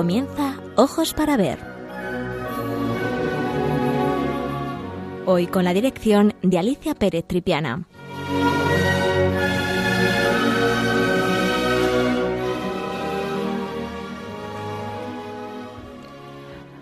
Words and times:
Comienza 0.00 0.58
Ojos 0.76 1.12
para 1.12 1.36
Ver. 1.36 1.58
Hoy 5.26 5.46
con 5.46 5.62
la 5.62 5.74
dirección 5.74 6.32
de 6.40 6.58
Alicia 6.58 6.94
Pérez 6.94 7.26
Tripiana. 7.26 7.86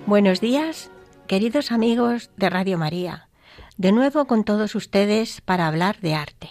Buenos 0.07 0.41
días, 0.41 0.93
queridos 1.27 1.73
amigos 1.73 2.31
de 2.37 2.51
Radio 2.51 2.79
María. 2.79 3.29
De 3.77 3.91
nuevo 3.91 4.27
con 4.27 4.45
todos 4.45 4.77
ustedes 4.77 5.41
para 5.41 5.67
hablar 5.67 5.99
de 5.99 6.15
arte. 6.15 6.51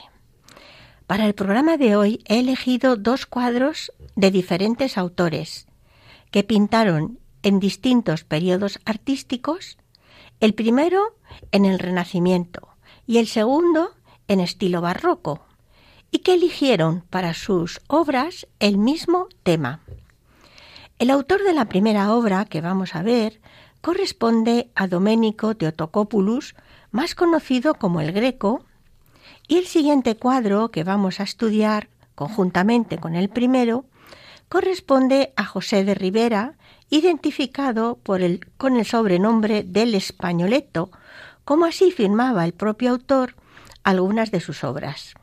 Para 1.05 1.27
el 1.27 1.33
programa 1.33 1.77
de 1.77 1.95
hoy 1.95 2.21
he 2.27 2.41
elegido 2.41 2.97
dos 2.97 3.25
cuadros 3.25 3.93
de 4.17 4.31
diferentes 4.31 4.97
autores 4.97 5.67
que 6.31 6.43
pintaron 6.43 7.19
en 7.43 7.59
distintos 7.59 8.23
periodos 8.23 8.79
artísticos, 8.85 9.77
el 10.39 10.53
primero 10.53 11.15
en 11.51 11.65
el 11.65 11.79
Renacimiento 11.79 12.69
y 13.05 13.17
el 13.17 13.27
segundo 13.27 13.91
en 14.27 14.39
estilo 14.39 14.81
barroco, 14.81 15.45
y 16.11 16.19
que 16.19 16.33
eligieron 16.33 17.03
para 17.09 17.33
sus 17.33 17.81
obras 17.87 18.47
el 18.59 18.77
mismo 18.77 19.27
tema. 19.43 19.81
El 20.99 21.11
autor 21.11 21.43
de 21.43 21.53
la 21.53 21.65
primera 21.65 22.13
obra 22.13 22.45
que 22.45 22.61
vamos 22.61 22.95
a 22.95 23.03
ver 23.03 23.39
corresponde 23.81 24.69
a 24.75 24.87
Domenico 24.87 25.55
Teotocopoulos, 25.55 26.55
más 26.91 27.15
conocido 27.15 27.75
como 27.75 28.01
el 28.01 28.11
Greco, 28.11 28.65
y 29.47 29.57
el 29.57 29.67
siguiente 29.67 30.17
cuadro 30.17 30.71
que 30.71 30.83
vamos 30.83 31.19
a 31.19 31.23
estudiar 31.23 31.89
conjuntamente 32.15 32.97
con 32.97 33.15
el 33.15 33.29
primero 33.29 33.85
corresponde 34.49 35.33
a 35.35 35.45
José 35.45 35.83
de 35.83 35.95
Rivera, 35.95 36.53
identificado 36.89 37.99
con 38.03 38.77
el 38.77 38.85
sobrenombre 38.85 39.63
del 39.63 39.93
Españoleto, 39.95 40.89
como 41.43 41.65
así 41.65 41.91
firmaba 41.91 42.45
el 42.45 42.53
propio 42.53 42.91
autor 42.91 43.35
algunas 43.83 44.31
de 44.31 44.39
sus 44.39 44.63
obras. 44.63 45.13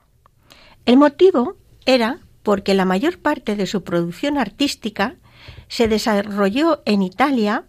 El 0.86 0.96
motivo 0.96 1.56
era 1.86 2.20
porque 2.42 2.74
la 2.74 2.84
mayor 2.84 3.18
parte 3.18 3.56
de 3.56 3.66
su 3.66 3.84
producción 3.84 4.38
artística 4.38 5.16
se 5.68 5.88
desarrolló 5.88 6.82
en 6.84 7.02
Italia 7.02 7.64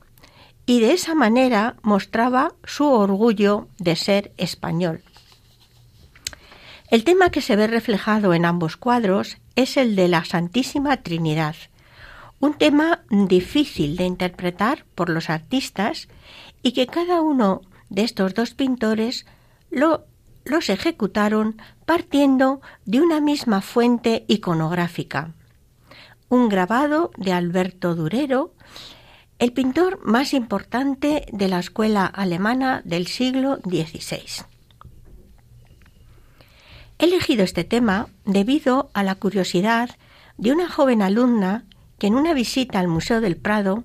y 0.66 0.80
de 0.80 0.94
esa 0.94 1.16
manera 1.16 1.76
mostraba 1.81 2.53
su 2.64 2.86
orgullo 2.86 3.67
de 3.78 3.95
ser 3.95 4.33
español. 4.38 5.03
El 6.89 7.03
tema 7.03 7.30
que 7.30 7.42
se 7.42 7.56
ve 7.56 7.67
reflejado 7.67 8.33
en 8.33 8.45
ambos 8.45 8.78
cuadros 8.78 9.38
es 9.56 9.78
el 9.78 9.95
de 9.95 10.08
la 10.08 10.25
Santísima 10.25 10.98
Trinidad, 10.98 11.56
un 12.39 12.53
tema 12.53 13.03
difícil 13.09 13.95
de 13.95 14.03
interpretar 14.03 14.86
por 14.95 15.09
los 15.09 15.30
artistas 15.30 16.08
y 16.61 16.73
que 16.73 16.88
cada 16.88 17.22
uno 17.22 17.61
de 17.89 18.03
estos 18.03 18.33
dos 18.33 18.53
pintores 18.53 19.26
lo, 19.72 20.06
los 20.44 20.70
ejecutaron 20.70 21.61
partiendo 21.86 22.61
de 22.86 23.02
una 23.02 23.22
misma 23.22 23.61
fuente 23.61 24.26
iconográfica. 24.28 25.33
Un 26.27 26.49
grabado 26.49 27.11
de 27.17 27.32
Alberto 27.32 27.95
Durero, 27.95 28.54
el 29.39 29.54
pintor 29.54 29.99
más 30.04 30.33
importante 30.33 31.26
de 31.32 31.48
la 31.48 31.60
escuela 31.60 32.05
alemana 32.05 32.82
del 32.86 33.08
siglo 33.08 33.58
XVI. 33.58 34.45
He 36.98 37.06
elegido 37.06 37.44
este 37.44 37.64
tema 37.64 38.08
debido 38.26 38.89
a 38.94 39.04
la 39.04 39.16
curiosidad 39.16 39.89
de 40.38 40.52
una 40.52 40.70
joven 40.70 41.02
alumna 41.02 41.66
que 42.00 42.08
en 42.08 42.16
una 42.16 42.33
visita 42.33 42.80
al 42.80 42.88
Museo 42.88 43.22
del 43.22 43.38
Prado 43.38 43.83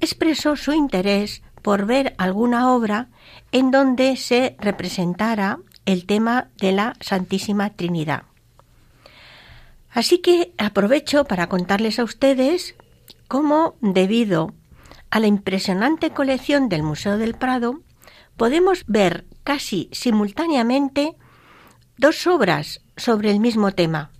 expresó 0.00 0.56
su 0.56 0.72
interés 0.72 1.42
por 1.62 1.86
ver 1.86 2.14
alguna 2.18 2.72
obra 2.72 3.08
en 3.52 3.70
donde 3.70 4.16
se 4.16 4.56
representara 4.60 5.58
el 5.86 6.04
tema 6.04 6.48
de 6.58 6.72
la 6.72 6.96
Santísima 7.00 7.70
Trinidad. 7.70 8.24
Así 9.90 10.18
que 10.18 10.52
aprovecho 10.58 11.24
para 11.24 11.48
contarles 11.48 11.98
a 11.98 12.04
ustedes 12.04 12.74
cómo, 13.28 13.76
debido 13.80 14.52
a 15.10 15.20
la 15.20 15.26
impresionante 15.26 16.10
colección 16.10 16.68
del 16.68 16.82
Museo 16.82 17.16
del 17.16 17.34
Prado, 17.34 17.80
podemos 18.36 18.84
ver 18.86 19.24
casi 19.44 19.88
simultáneamente 19.92 21.16
dos 21.96 22.26
obras 22.26 22.80
sobre 22.96 23.30
el 23.30 23.40
mismo 23.40 23.72
tema, 23.72 24.10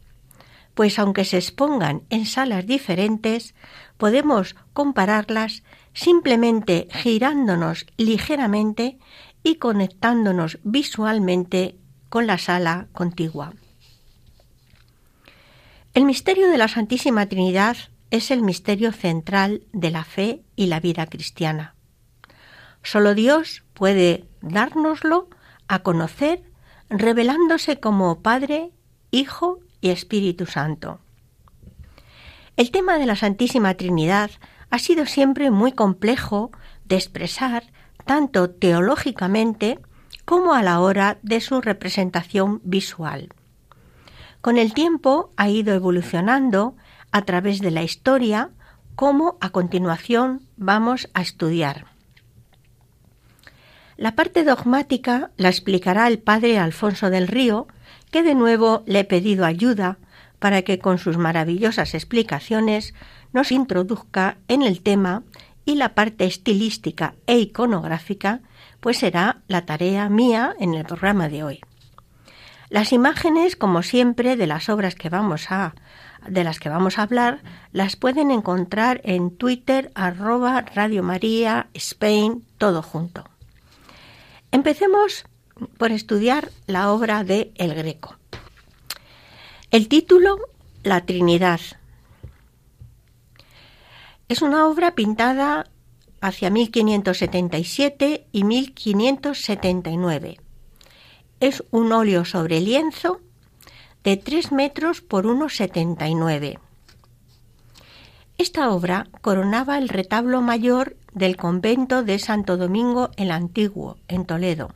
pues 0.74 0.98
aunque 0.98 1.24
se 1.24 1.38
expongan 1.38 2.02
en 2.10 2.26
salas 2.26 2.66
diferentes, 2.66 3.54
podemos 3.96 4.56
compararlas 4.72 5.62
simplemente 5.92 6.88
girándonos 6.90 7.86
ligeramente 7.96 8.98
y 9.42 9.56
conectándonos 9.56 10.58
visualmente 10.64 11.76
con 12.08 12.26
la 12.26 12.38
sala 12.38 12.88
contigua. 12.92 13.52
El 15.94 16.04
misterio 16.04 16.48
de 16.48 16.58
la 16.58 16.66
Santísima 16.66 17.26
Trinidad 17.26 17.76
es 18.10 18.30
el 18.32 18.42
misterio 18.42 18.90
central 18.90 19.62
de 19.72 19.90
la 19.90 20.04
fe 20.04 20.42
y 20.56 20.66
la 20.66 20.80
vida 20.80 21.06
cristiana. 21.06 21.76
Solo 22.82 23.14
Dios 23.14 23.62
puede 23.74 24.24
dárnoslo 24.40 25.28
a 25.68 25.80
conocer 25.80 26.42
revelándose 26.90 27.80
como 27.80 28.20
Padre, 28.20 28.70
Hijo 29.10 29.60
y 29.80 29.90
Espíritu 29.90 30.46
Santo. 30.46 31.00
El 32.56 32.70
tema 32.70 32.98
de 32.98 33.06
la 33.06 33.16
Santísima 33.16 33.74
Trinidad 33.74 34.30
ha 34.70 34.78
sido 34.78 35.06
siempre 35.06 35.50
muy 35.50 35.72
complejo 35.72 36.50
de 36.84 36.96
expresar 36.96 37.64
tanto 38.04 38.50
teológicamente 38.50 39.80
como 40.24 40.54
a 40.54 40.62
la 40.62 40.80
hora 40.80 41.18
de 41.22 41.40
su 41.40 41.60
representación 41.60 42.60
visual. 42.64 43.28
Con 44.40 44.58
el 44.58 44.74
tiempo 44.74 45.30
ha 45.36 45.48
ido 45.48 45.74
evolucionando 45.74 46.76
a 47.12 47.22
través 47.22 47.60
de 47.60 47.70
la 47.70 47.82
historia, 47.82 48.50
como 48.94 49.36
a 49.40 49.50
continuación 49.50 50.42
vamos 50.56 51.08
a 51.14 51.22
estudiar. 51.22 51.93
La 53.96 54.16
parte 54.16 54.42
dogmática 54.42 55.30
la 55.36 55.48
explicará 55.48 56.08
el 56.08 56.18
padre 56.18 56.58
Alfonso 56.58 57.10
del 57.10 57.28
Río, 57.28 57.68
que 58.10 58.22
de 58.22 58.34
nuevo 58.34 58.82
le 58.86 59.00
he 59.00 59.04
pedido 59.04 59.44
ayuda 59.44 59.98
para 60.38 60.62
que 60.62 60.78
con 60.78 60.98
sus 60.98 61.16
maravillosas 61.16 61.94
explicaciones 61.94 62.92
nos 63.32 63.52
introduzca 63.52 64.36
en 64.48 64.62
el 64.62 64.82
tema 64.82 65.22
y 65.64 65.76
la 65.76 65.94
parte 65.94 66.24
estilística 66.24 67.14
e 67.26 67.38
iconográfica, 67.38 68.40
pues 68.80 68.98
será 68.98 69.38
la 69.48 69.64
tarea 69.64 70.08
mía 70.08 70.54
en 70.58 70.74
el 70.74 70.84
programa 70.84 71.28
de 71.28 71.44
hoy. 71.44 71.60
Las 72.68 72.92
imágenes, 72.92 73.56
como 73.56 73.82
siempre, 73.82 74.36
de 74.36 74.46
las 74.46 74.68
obras 74.68 74.94
que 74.94 75.08
vamos 75.08 75.50
a 75.50 75.74
de 76.28 76.42
las 76.42 76.58
que 76.58 76.70
vamos 76.70 76.98
a 76.98 77.02
hablar, 77.02 77.42
las 77.72 77.96
pueden 77.96 78.30
encontrar 78.30 79.02
en 79.04 79.36
Twitter 79.36 79.92
arroba 79.94 80.62
Radio 80.74 81.02
María 81.02 81.68
Spain, 81.74 82.42
todo 82.56 82.80
junto. 82.80 83.24
Empecemos 84.54 85.26
por 85.78 85.90
estudiar 85.90 86.48
la 86.68 86.92
obra 86.92 87.24
de 87.24 87.52
El 87.56 87.74
Greco. 87.74 88.16
El 89.72 89.88
título, 89.88 90.38
La 90.84 91.04
Trinidad. 91.04 91.58
Es 94.28 94.42
una 94.42 94.68
obra 94.68 94.94
pintada 94.94 95.68
hacia 96.20 96.50
1577 96.50 98.28
y 98.30 98.44
1579. 98.44 100.38
Es 101.40 101.64
un 101.72 101.90
óleo 101.90 102.24
sobre 102.24 102.60
lienzo 102.60 103.20
de 104.04 104.16
3 104.16 104.52
metros 104.52 105.00
por 105.00 105.26
1,79. 105.26 106.60
Esta 108.38 108.70
obra 108.70 109.08
coronaba 109.20 109.78
el 109.78 109.88
retablo 109.88 110.42
mayor 110.42 110.96
del 111.14 111.36
convento 111.36 112.02
de 112.02 112.18
Santo 112.18 112.56
Domingo 112.56 113.10
el 113.16 113.30
Antiguo, 113.30 113.96
en 114.08 114.26
Toledo. 114.26 114.74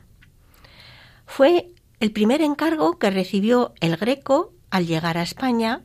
Fue 1.25 1.67
el 1.99 2.11
primer 2.11 2.41
encargo 2.41 2.97
que 2.97 3.11
recibió 3.11 3.73
el 3.81 3.97
Greco 3.97 4.53
al 4.71 4.87
llegar 4.87 5.17
a 5.17 5.23
España, 5.23 5.83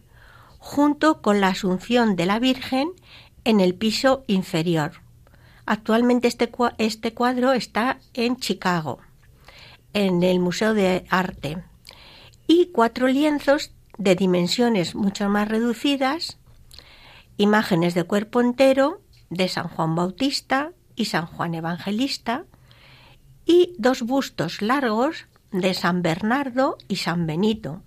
junto 0.59 1.21
con 1.21 1.41
la 1.41 1.49
Asunción 1.49 2.17
de 2.17 2.27
la 2.27 2.39
Virgen 2.39 2.91
en 3.45 3.61
el 3.61 3.75
piso 3.75 4.25
inferior. 4.27 4.93
Actualmente 5.67 6.29
este, 6.29 6.51
este 6.79 7.13
cuadro 7.13 7.53
está 7.53 7.99
en 8.15 8.37
Chicago, 8.37 9.01
en 9.93 10.23
el 10.23 10.41
Museo 10.41 10.73
de 10.73 11.05
Arte, 11.11 11.63
y 12.47 12.67
cuatro 12.67 13.09
lienzos 13.09 13.73
de 13.99 14.15
dimensiones 14.15 14.95
mucho 14.95 15.29
más 15.29 15.49
reducidas 15.49 16.39
imágenes 17.37 17.95
de 17.95 18.05
cuerpo 18.05 18.41
entero 18.41 19.01
de 19.35 19.49
San 19.49 19.69
Juan 19.69 19.95
Bautista 19.95 20.73
y 20.97 21.07
San 21.07 21.27
Juan 21.27 21.55
Evangelista 21.55 22.45
y 23.45 23.75
dos 23.79 24.03
bustos 24.03 24.63
largos 24.63 25.27
de 25.51 25.75
San 25.75 26.03
Bernardo 26.03 26.79
y 26.89 26.97
San 26.97 27.27
Benito. 27.27 27.83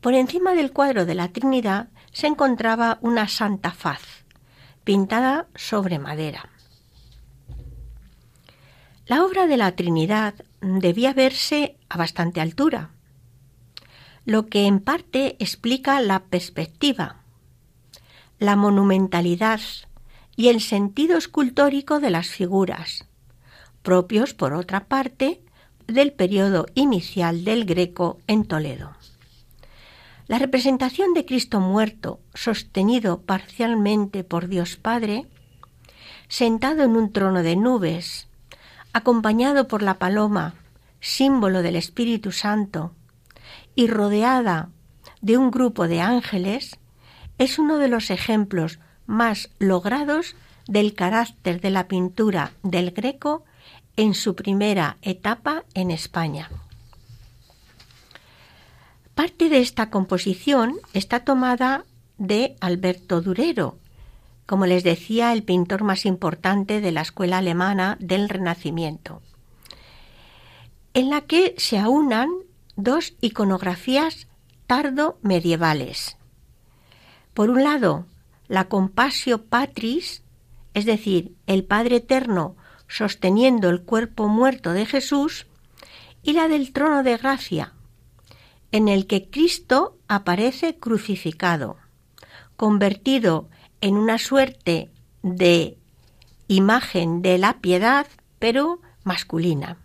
Por 0.00 0.14
encima 0.14 0.54
del 0.54 0.72
cuadro 0.72 1.04
de 1.04 1.14
la 1.14 1.28
Trinidad 1.28 1.88
se 2.12 2.26
encontraba 2.26 2.98
una 3.02 3.28
Santa 3.28 3.72
Faz, 3.72 4.24
pintada 4.84 5.46
sobre 5.54 5.98
madera. 5.98 6.48
La 9.06 9.24
obra 9.24 9.46
de 9.46 9.56
la 9.56 9.72
Trinidad 9.72 10.34
debía 10.60 11.12
verse 11.12 11.76
a 11.88 11.98
bastante 11.98 12.40
altura, 12.40 12.90
lo 14.24 14.46
que 14.46 14.66
en 14.66 14.80
parte 14.80 15.36
explica 15.40 16.00
la 16.00 16.20
perspectiva, 16.20 17.16
la 18.38 18.56
monumentalidad 18.56 19.60
y 20.40 20.48
el 20.48 20.62
sentido 20.62 21.18
escultórico 21.18 22.00
de 22.00 22.08
las 22.08 22.28
figuras, 22.28 23.04
propios, 23.82 24.32
por 24.32 24.54
otra 24.54 24.86
parte, 24.86 25.42
del 25.86 26.14
periodo 26.14 26.64
inicial 26.74 27.44
del 27.44 27.66
Greco 27.66 28.16
en 28.26 28.46
Toledo. 28.46 28.96
La 30.28 30.38
representación 30.38 31.12
de 31.12 31.26
Cristo 31.26 31.60
muerto, 31.60 32.20
sostenido 32.32 33.20
parcialmente 33.20 34.24
por 34.24 34.48
Dios 34.48 34.76
Padre, 34.76 35.26
sentado 36.28 36.84
en 36.84 36.96
un 36.96 37.12
trono 37.12 37.42
de 37.42 37.56
nubes, 37.56 38.26
acompañado 38.94 39.68
por 39.68 39.82
la 39.82 39.98
paloma, 39.98 40.54
símbolo 41.00 41.60
del 41.60 41.76
Espíritu 41.76 42.32
Santo, 42.32 42.94
y 43.74 43.88
rodeada 43.88 44.70
de 45.20 45.36
un 45.36 45.50
grupo 45.50 45.86
de 45.86 46.00
ángeles, 46.00 46.78
es 47.36 47.58
uno 47.58 47.76
de 47.76 47.88
los 47.88 48.08
ejemplos 48.08 48.78
más 49.10 49.50
logrados 49.58 50.36
del 50.66 50.94
carácter 50.94 51.60
de 51.60 51.70
la 51.70 51.88
pintura 51.88 52.52
del 52.62 52.92
Greco 52.92 53.44
en 53.96 54.14
su 54.14 54.36
primera 54.36 54.96
etapa 55.02 55.64
en 55.74 55.90
España. 55.90 56.48
Parte 59.14 59.48
de 59.48 59.58
esta 59.58 59.90
composición 59.90 60.78
está 60.94 61.24
tomada 61.24 61.84
de 62.16 62.56
Alberto 62.60 63.20
Durero, 63.20 63.76
como 64.46 64.64
les 64.66 64.84
decía, 64.84 65.32
el 65.32 65.42
pintor 65.42 65.82
más 65.82 66.06
importante 66.06 66.80
de 66.80 66.92
la 66.92 67.02
escuela 67.02 67.38
alemana 67.38 67.96
del 68.00 68.28
Renacimiento, 68.28 69.22
en 70.94 71.10
la 71.10 71.22
que 71.22 71.54
se 71.58 71.78
aunan 71.78 72.30
dos 72.76 73.14
iconografías 73.20 74.28
tardo-medievales. 74.66 76.16
Por 77.34 77.50
un 77.50 77.64
lado, 77.64 78.06
la 78.50 78.64
Compasio 78.64 79.44
Patris, 79.44 80.24
es 80.74 80.84
decir, 80.84 81.36
el 81.46 81.62
Padre 81.62 81.96
Eterno 81.96 82.56
sosteniendo 82.88 83.70
el 83.70 83.82
cuerpo 83.82 84.26
muerto 84.26 84.72
de 84.72 84.86
Jesús, 84.86 85.46
y 86.24 86.32
la 86.32 86.48
del 86.48 86.72
trono 86.72 87.04
de 87.04 87.16
gracia, 87.16 87.74
en 88.72 88.88
el 88.88 89.06
que 89.06 89.30
Cristo 89.30 89.96
aparece 90.08 90.76
crucificado, 90.76 91.76
convertido 92.56 93.48
en 93.80 93.96
una 93.96 94.18
suerte 94.18 94.90
de 95.22 95.78
imagen 96.48 97.22
de 97.22 97.38
la 97.38 97.60
piedad, 97.60 98.08
pero 98.40 98.80
masculina. 99.04 99.76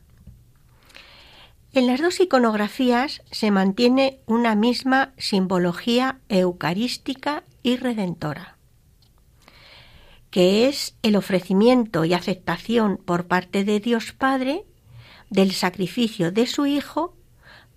En 1.71 1.85
las 1.85 2.01
dos 2.01 2.19
iconografías 2.19 3.21
se 3.29 3.51
mantiene 3.51 4.21
una 4.25 4.55
misma 4.55 5.13
simbología 5.17 6.17
eucarística 6.29 7.43
y 7.61 7.77
redentora 7.77 8.54
que 10.35 10.67
es 10.67 10.97
el 11.01 11.15
ofrecimiento 11.15 12.03
y 12.03 12.13
aceptación 12.13 12.97
por 12.97 13.25
parte 13.25 13.63
de 13.63 13.79
Dios 13.79 14.11
Padre 14.11 14.65
del 15.29 15.53
sacrificio 15.53 16.29
de 16.29 16.45
su 16.45 16.65
Hijo 16.65 17.15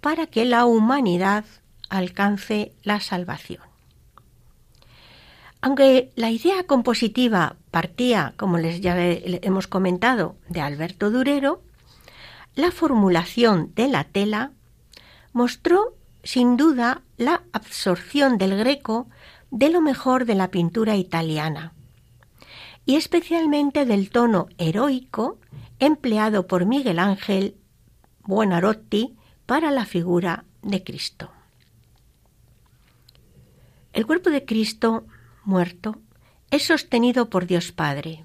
para 0.00 0.26
que 0.26 0.44
la 0.44 0.66
humanidad 0.66 1.44
alcance 1.88 2.72
la 2.82 2.98
salvación. 2.98 3.62
Aunque 5.60 6.10
la 6.16 6.32
idea 6.32 6.64
compositiva 6.64 7.54
partía, 7.70 8.34
como 8.36 8.58
les 8.58 8.80
ya 8.80 8.96
hemos 8.98 9.68
comentado, 9.68 10.34
de 10.48 10.60
Alberto 10.60 11.12
Durero, 11.12 11.62
la 12.56 12.72
formulación 12.72 13.70
de 13.76 13.86
la 13.86 14.02
tela 14.02 14.50
mostró 15.32 15.94
sin 16.24 16.56
duda 16.56 17.02
la 17.18 17.44
absorción 17.52 18.36
del 18.36 18.58
greco 18.58 19.06
de 19.52 19.70
lo 19.70 19.80
mejor 19.80 20.24
de 20.24 20.34
la 20.34 20.50
pintura 20.50 20.96
italiana, 20.96 21.72
y 22.88 22.96
especialmente 22.96 23.84
del 23.84 24.08
tono 24.08 24.48
heroico 24.56 25.38
empleado 25.78 26.46
por 26.46 26.64
Miguel 26.64 26.98
Ángel 26.98 27.54
Buonarroti 28.22 29.14
para 29.44 29.70
la 29.70 29.84
figura 29.84 30.46
de 30.62 30.82
Cristo. 30.82 31.30
El 33.92 34.06
cuerpo 34.06 34.30
de 34.30 34.46
Cristo 34.46 35.04
muerto 35.44 35.98
es 36.50 36.64
sostenido 36.64 37.28
por 37.28 37.46
Dios 37.46 37.72
Padre. 37.72 38.24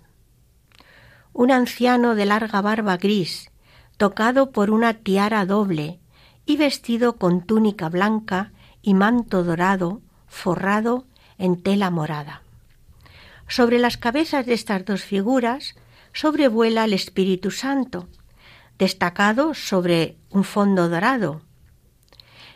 Un 1.34 1.52
anciano 1.52 2.16
de 2.16 2.26
larga 2.26 2.62
barba 2.62 2.96
gris, 2.96 3.52
tocado 3.98 4.52
por 4.52 4.72
una 4.72 4.94
tiara 4.94 5.46
doble 5.46 6.00
y 6.46 6.56
vestido 6.56 7.18
con 7.18 7.42
túnica 7.42 7.90
blanca 7.90 8.54
y 8.82 8.94
manto 8.94 9.44
dorado, 9.44 10.02
forrado 10.28 11.06
en 11.38 11.62
tela 11.62 11.90
morada. 11.90 12.43
Sobre 13.56 13.78
las 13.78 13.98
cabezas 13.98 14.48
de 14.48 14.56
estas 14.56 14.84
dos 14.84 15.04
figuras 15.04 15.76
sobrevuela 16.12 16.86
el 16.86 16.94
Espíritu 16.94 17.52
Santo, 17.52 18.10
destacado 18.80 19.54
sobre 19.54 20.18
un 20.32 20.44
fondo 20.44 20.90
dorado, 20.90 21.44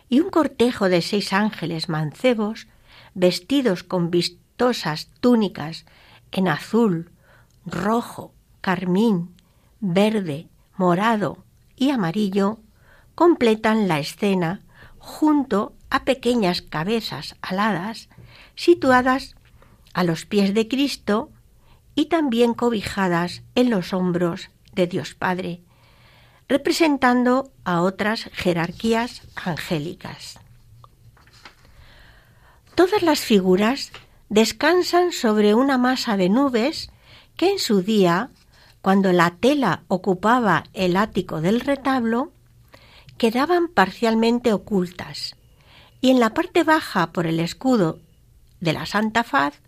y 0.09 0.21
un 0.21 0.31
cortejo 0.31 0.89
de 0.89 1.03
seis 1.03 1.33
ángeles 1.33 1.87
mancebos, 1.87 2.65
vestidos 3.13 3.83
con 3.83 4.09
vistosas 4.09 5.09
túnicas 5.19 5.85
en 6.31 6.47
azul, 6.47 7.11
rojo, 7.63 8.33
carmín, 8.61 9.35
verde, 9.79 10.47
morado 10.77 11.45
y 11.75 11.91
amarillo, 11.91 12.57
completan 13.13 13.87
la 13.87 13.99
escena 13.99 14.61
junto 14.97 15.75
a 15.91 16.05
pequeñas 16.05 16.63
cabezas 16.63 17.35
aladas 17.43 18.09
situadas 18.55 19.36
a 19.97 20.03
los 20.03 20.27
pies 20.27 20.53
de 20.53 20.67
Cristo 20.67 21.31
y 21.95 22.05
también 22.05 22.53
cobijadas 22.53 23.41
en 23.55 23.71
los 23.71 23.93
hombros 23.93 24.51
de 24.73 24.85
Dios 24.85 25.15
Padre, 25.15 25.61
representando 26.47 27.51
a 27.63 27.81
otras 27.81 28.29
jerarquías 28.31 29.23
angélicas. 29.35 30.39
Todas 32.75 33.01
las 33.01 33.21
figuras 33.21 33.91
descansan 34.29 35.11
sobre 35.11 35.55
una 35.55 35.79
masa 35.79 36.15
de 36.15 36.29
nubes 36.29 36.91
que 37.35 37.49
en 37.49 37.57
su 37.57 37.81
día, 37.81 38.29
cuando 38.83 39.11
la 39.13 39.31
tela 39.31 39.81
ocupaba 39.87 40.65
el 40.73 40.95
ático 40.95 41.41
del 41.41 41.59
retablo, 41.59 42.31
quedaban 43.17 43.67
parcialmente 43.67 44.53
ocultas, 44.53 45.35
y 46.01 46.11
en 46.11 46.19
la 46.19 46.35
parte 46.35 46.63
baja 46.63 47.11
por 47.11 47.25
el 47.25 47.39
escudo 47.39 47.97
de 48.59 48.73
la 48.73 48.85
Santa 48.85 49.23
Faz 49.23 49.59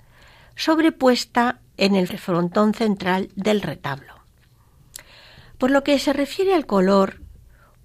sobrepuesta 0.59 1.61
en 1.77 1.95
el 1.95 2.09
frontón 2.19 2.73
central 2.73 3.29
del 3.35 3.61
retablo. 3.61 4.13
Por 5.57 5.71
lo 5.71 5.85
que 5.85 5.97
se 5.99 6.11
refiere 6.11 6.53
al 6.53 6.65
color, 6.65 7.21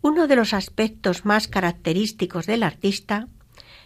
uno 0.03 0.27
de 0.27 0.35
los 0.35 0.53
aspectos 0.53 1.25
más 1.25 1.47
característicos 1.47 2.47
del 2.47 2.65
artista 2.65 3.29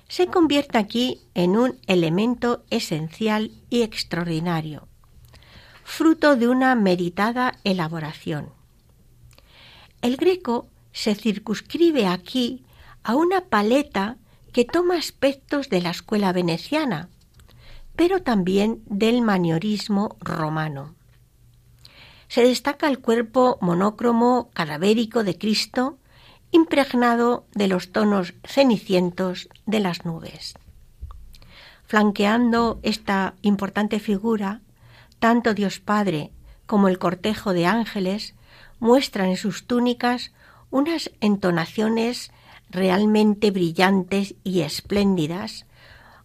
se 0.09 0.29
convierte 0.29 0.79
aquí 0.79 1.21
en 1.35 1.59
un 1.59 1.79
elemento 1.87 2.65
esencial 2.71 3.53
y 3.69 3.83
extraordinario, 3.83 4.89
fruto 5.85 6.35
de 6.37 6.49
una 6.49 6.75
meditada 6.75 7.59
elaboración. 7.65 8.49
El 10.01 10.17
greco 10.17 10.71
se 10.93 11.15
circunscribe 11.15 12.07
aquí 12.07 12.65
a 13.03 13.17
una 13.17 13.43
paleta 13.43 14.17
que 14.55 14.65
toma 14.65 14.97
aspectos 14.97 15.69
de 15.69 15.83
la 15.83 15.91
escuela 15.91 16.33
veneciana, 16.33 17.11
pero 17.99 18.23
también 18.23 18.81
del 18.87 19.23
maniorismo 19.23 20.17
romano. 20.21 20.95
Se 22.29 22.45
destaca 22.45 22.87
el 22.87 23.01
cuerpo 23.01 23.59
monócromo 23.61 24.51
cadavérico 24.55 25.25
de 25.25 25.37
Cristo, 25.37 25.99
impregnado 26.53 27.45
de 27.57 27.67
los 27.67 27.91
tonos 27.91 28.35
cenicientos 28.45 29.49
de 29.67 29.81
las 29.81 30.05
nubes. 30.05 30.55
Flanqueando 31.89 32.79
esta 32.85 33.35
importante 33.43 33.99
figura, 33.99 34.61
tanto 35.19 35.53
Dios 35.53 35.81
Padre 35.81 36.31
como 36.67 36.87
el 36.87 37.01
cortejo 37.01 37.53
de 37.53 37.67
ángeles 37.67 38.37
muestran 38.79 39.31
en 39.31 39.37
sus 39.37 39.67
túnicas 39.67 40.31
unas 40.71 41.11
entonaciones 41.21 42.31
realmente 42.71 43.51
brillantes 43.51 44.37
y 44.45 44.61
espléndidas, 44.61 45.67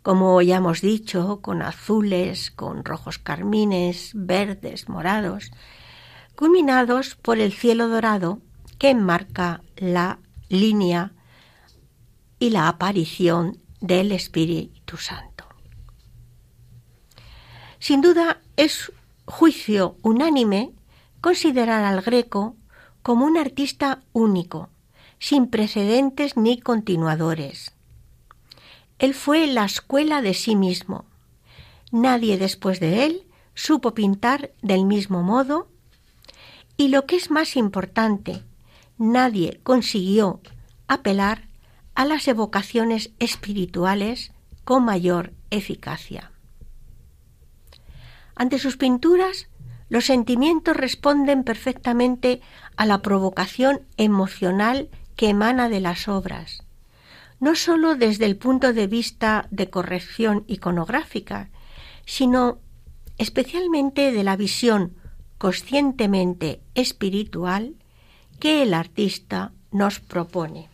como 0.03 0.41
ya 0.41 0.57
hemos 0.57 0.81
dicho, 0.81 1.39
con 1.41 1.61
azules, 1.61 2.51
con 2.51 2.83
rojos 2.83 3.17
carmines, 3.17 4.11
verdes, 4.13 4.89
morados, 4.89 5.51
culminados 6.35 7.15
por 7.15 7.39
el 7.39 7.53
cielo 7.53 7.87
dorado 7.87 8.41
que 8.77 8.89
enmarca 8.89 9.61
la 9.77 10.19
línea 10.49 11.13
y 12.37 12.49
la 12.49 12.67
aparición 12.67 13.57
del 13.79 14.11
Espíritu 14.11 14.97
Santo. 14.97 15.45
Sin 17.79 18.01
duda, 18.01 18.41
es 18.57 18.91
juicio 19.25 19.97
unánime 20.01 20.71
considerar 21.21 21.83
al 21.83 22.01
Greco 22.01 22.55
como 23.01 23.25
un 23.25 23.37
artista 23.37 24.03
único, 24.11 24.69
sin 25.19 25.47
precedentes 25.47 26.35
ni 26.35 26.59
continuadores. 26.59 27.72
Él 29.03 29.13
fue 29.13 29.47
la 29.47 29.65
escuela 29.65 30.21
de 30.21 30.33
sí 30.33 30.55
mismo. 30.55 31.03
Nadie 31.91 32.37
después 32.37 32.79
de 32.79 33.03
él 33.03 33.27
supo 33.53 33.93
pintar 33.93 34.53
del 34.61 34.85
mismo 34.85 35.23
modo 35.23 35.67
y 36.77 36.87
lo 36.87 37.05
que 37.05 37.17
es 37.17 37.29
más 37.29 37.57
importante, 37.57 38.43
nadie 38.97 39.59
consiguió 39.63 40.39
apelar 40.87 41.49
a 41.95 42.05
las 42.05 42.25
evocaciones 42.29 43.11
espirituales 43.19 44.31
con 44.63 44.85
mayor 44.85 45.33
eficacia. 45.49 46.31
Ante 48.37 48.57
sus 48.57 48.77
pinturas, 48.77 49.49
los 49.89 50.05
sentimientos 50.05 50.77
responden 50.77 51.43
perfectamente 51.43 52.39
a 52.77 52.85
la 52.85 53.01
provocación 53.01 53.81
emocional 53.97 54.89
que 55.17 55.27
emana 55.27 55.67
de 55.67 55.81
las 55.81 56.07
obras, 56.07 56.62
no 57.43 57.55
sólo 57.55 57.95
desde 57.95 58.25
el 58.25 58.37
punto 58.37 58.71
de 58.71 58.87
vista 58.87 59.47
de 59.51 59.69
corrección 59.69 60.45
iconográfica, 60.47 61.49
sino 62.05 62.59
especialmente 63.17 64.13
de 64.13 64.23
la 64.23 64.37
visión 64.37 64.95
conscientemente 65.37 66.61
espiritual 66.73 67.75
que 68.39 68.63
el 68.63 68.73
artista 68.73 69.51
nos 69.71 69.99
propone. 69.99 70.69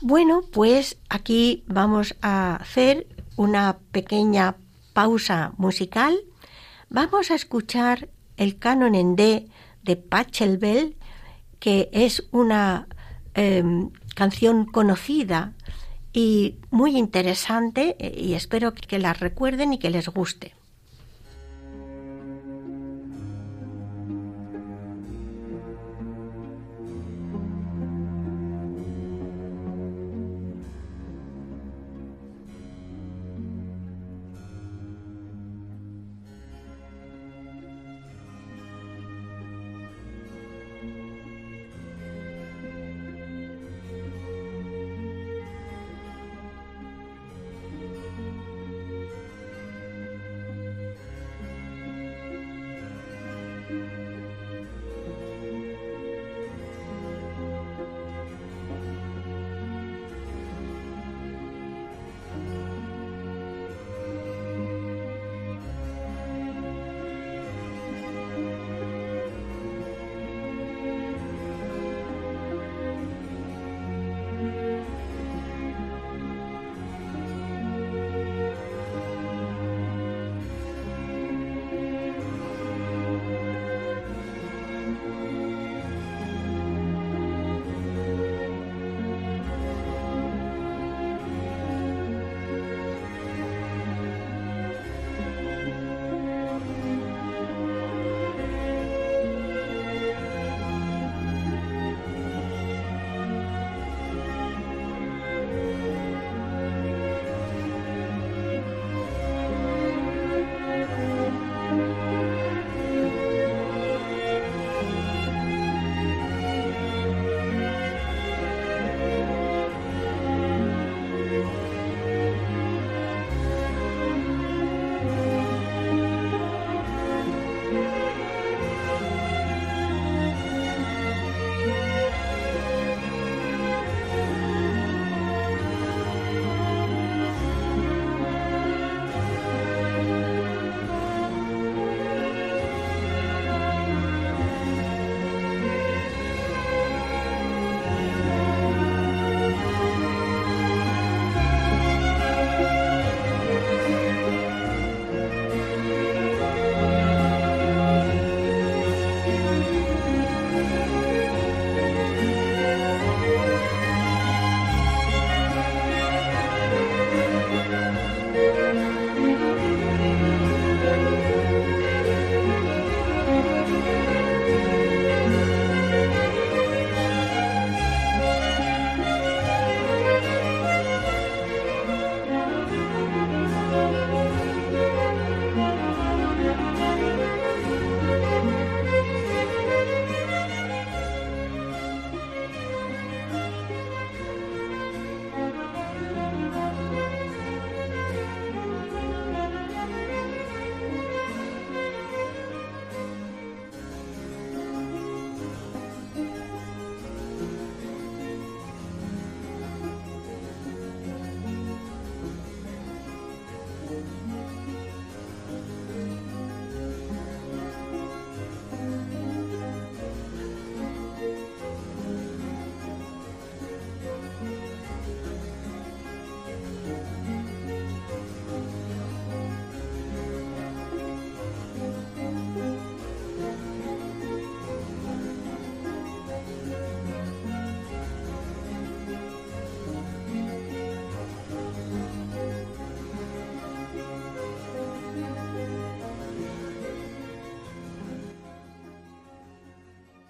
Bueno, 0.00 0.42
pues 0.50 0.98
aquí 1.08 1.62
vamos 1.68 2.16
a 2.20 2.56
hacer 2.56 3.06
una 3.36 3.78
pequeña 3.92 4.56
pausa 4.92 5.52
musical. 5.56 6.18
Vamos 6.90 7.30
a 7.30 7.36
escuchar 7.36 8.08
el 8.36 8.58
canon 8.58 8.96
en 8.96 9.14
D 9.14 9.46
de 9.84 9.94
Pachelbel, 9.94 10.96
que 11.60 11.88
es 11.92 12.26
una 12.32 12.88
em, 13.34 13.90
canción 14.16 14.64
conocida 14.64 15.52
y 16.12 16.56
muy 16.70 16.96
interesante 16.96 17.96
y 18.00 18.32
espero 18.32 18.72
que 18.72 18.98
la 18.98 19.12
recuerden 19.12 19.74
y 19.74 19.78
que 19.78 19.90
les 19.90 20.08
guste. 20.08 20.54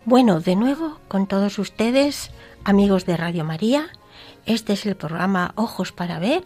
Bueno, 0.06 0.38
de 0.38 0.54
nuevo 0.54 1.00
con 1.08 1.26
todos 1.26 1.58
ustedes, 1.58 2.30
amigos 2.62 3.06
de 3.06 3.16
Radio 3.16 3.42
María. 3.42 3.88
Este 4.46 4.74
es 4.74 4.86
el 4.86 4.94
programa 4.94 5.52
Ojos 5.56 5.90
para 5.90 6.20
Ver. 6.20 6.44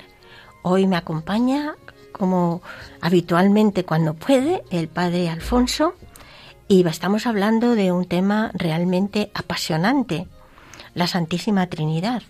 Hoy 0.62 0.87
me 0.87 0.97
acompaña, 0.97 1.75
como 2.11 2.62
habitualmente 3.02 3.85
cuando 3.85 4.14
puede, 4.14 4.62
el 4.71 4.88
Padre 4.88 5.29
Alfonso. 5.29 5.93
Y 6.69 6.88
estamos 6.88 7.26
hablando 7.26 7.75
de 7.75 7.93
un 7.93 8.07
tema 8.07 8.50
realmente 8.55 9.31
apasionante, 9.35 10.26
la 10.95 11.07
Santísima 11.07 11.67
Trinidad. 11.67 12.23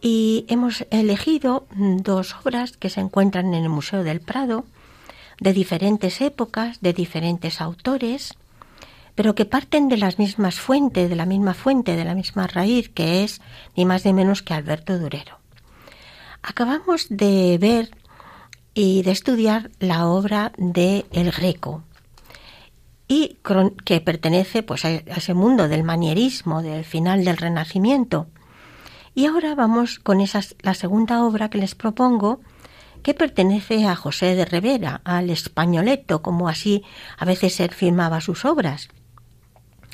Y 0.00 0.44
hemos 0.46 0.86
elegido 0.90 1.66
dos 1.74 2.36
obras 2.44 2.76
que 2.76 2.90
se 2.90 3.00
encuentran 3.00 3.54
en 3.54 3.64
el 3.64 3.68
Museo 3.68 4.04
del 4.04 4.20
Prado, 4.20 4.66
de 5.40 5.52
diferentes 5.52 6.20
épocas, 6.20 6.80
de 6.80 6.92
diferentes 6.92 7.60
autores, 7.60 8.36
pero 9.14 9.34
que 9.34 9.44
parten 9.44 9.88
de 9.88 9.96
las 9.96 10.18
mismas 10.18 10.58
fuentes, 10.58 11.08
de 11.08 11.16
la 11.16 11.26
misma 11.26 11.54
fuente, 11.54 11.96
de 11.96 12.04
la 12.04 12.14
misma 12.14 12.46
raíz, 12.46 12.88
que 12.88 13.24
es 13.24 13.40
ni 13.76 13.84
más 13.84 14.04
ni 14.04 14.12
menos 14.12 14.42
que 14.42 14.54
Alberto 14.54 14.98
Durero. 14.98 15.38
Acabamos 16.42 17.06
de 17.10 17.58
ver 17.60 17.90
y 18.74 19.02
de 19.02 19.10
estudiar 19.10 19.70
la 19.78 20.06
obra 20.06 20.52
de 20.56 21.04
El 21.12 21.30
Greco, 21.30 21.84
y 23.06 23.36
que 23.84 24.00
pertenece 24.00 24.62
pues, 24.62 24.86
a 24.86 24.90
ese 24.90 25.34
mundo 25.34 25.68
del 25.68 25.84
manierismo, 25.84 26.62
del 26.62 26.84
final 26.84 27.24
del 27.24 27.36
Renacimiento. 27.36 28.28
Y 29.14 29.26
ahora 29.26 29.54
vamos 29.54 29.98
con 29.98 30.22
esa, 30.22 30.40
la 30.62 30.72
segunda 30.72 31.22
obra 31.22 31.50
que 31.50 31.58
les 31.58 31.74
propongo, 31.74 32.40
que 33.02 33.12
pertenece 33.12 33.86
a 33.86 33.96
José 33.96 34.34
de 34.34 34.46
Rivera, 34.46 35.02
al 35.04 35.28
españoleto, 35.28 36.22
como 36.22 36.48
así 36.48 36.82
a 37.18 37.26
veces 37.26 37.60
él 37.60 37.70
firmaba 37.70 38.22
sus 38.22 38.46
obras 38.46 38.88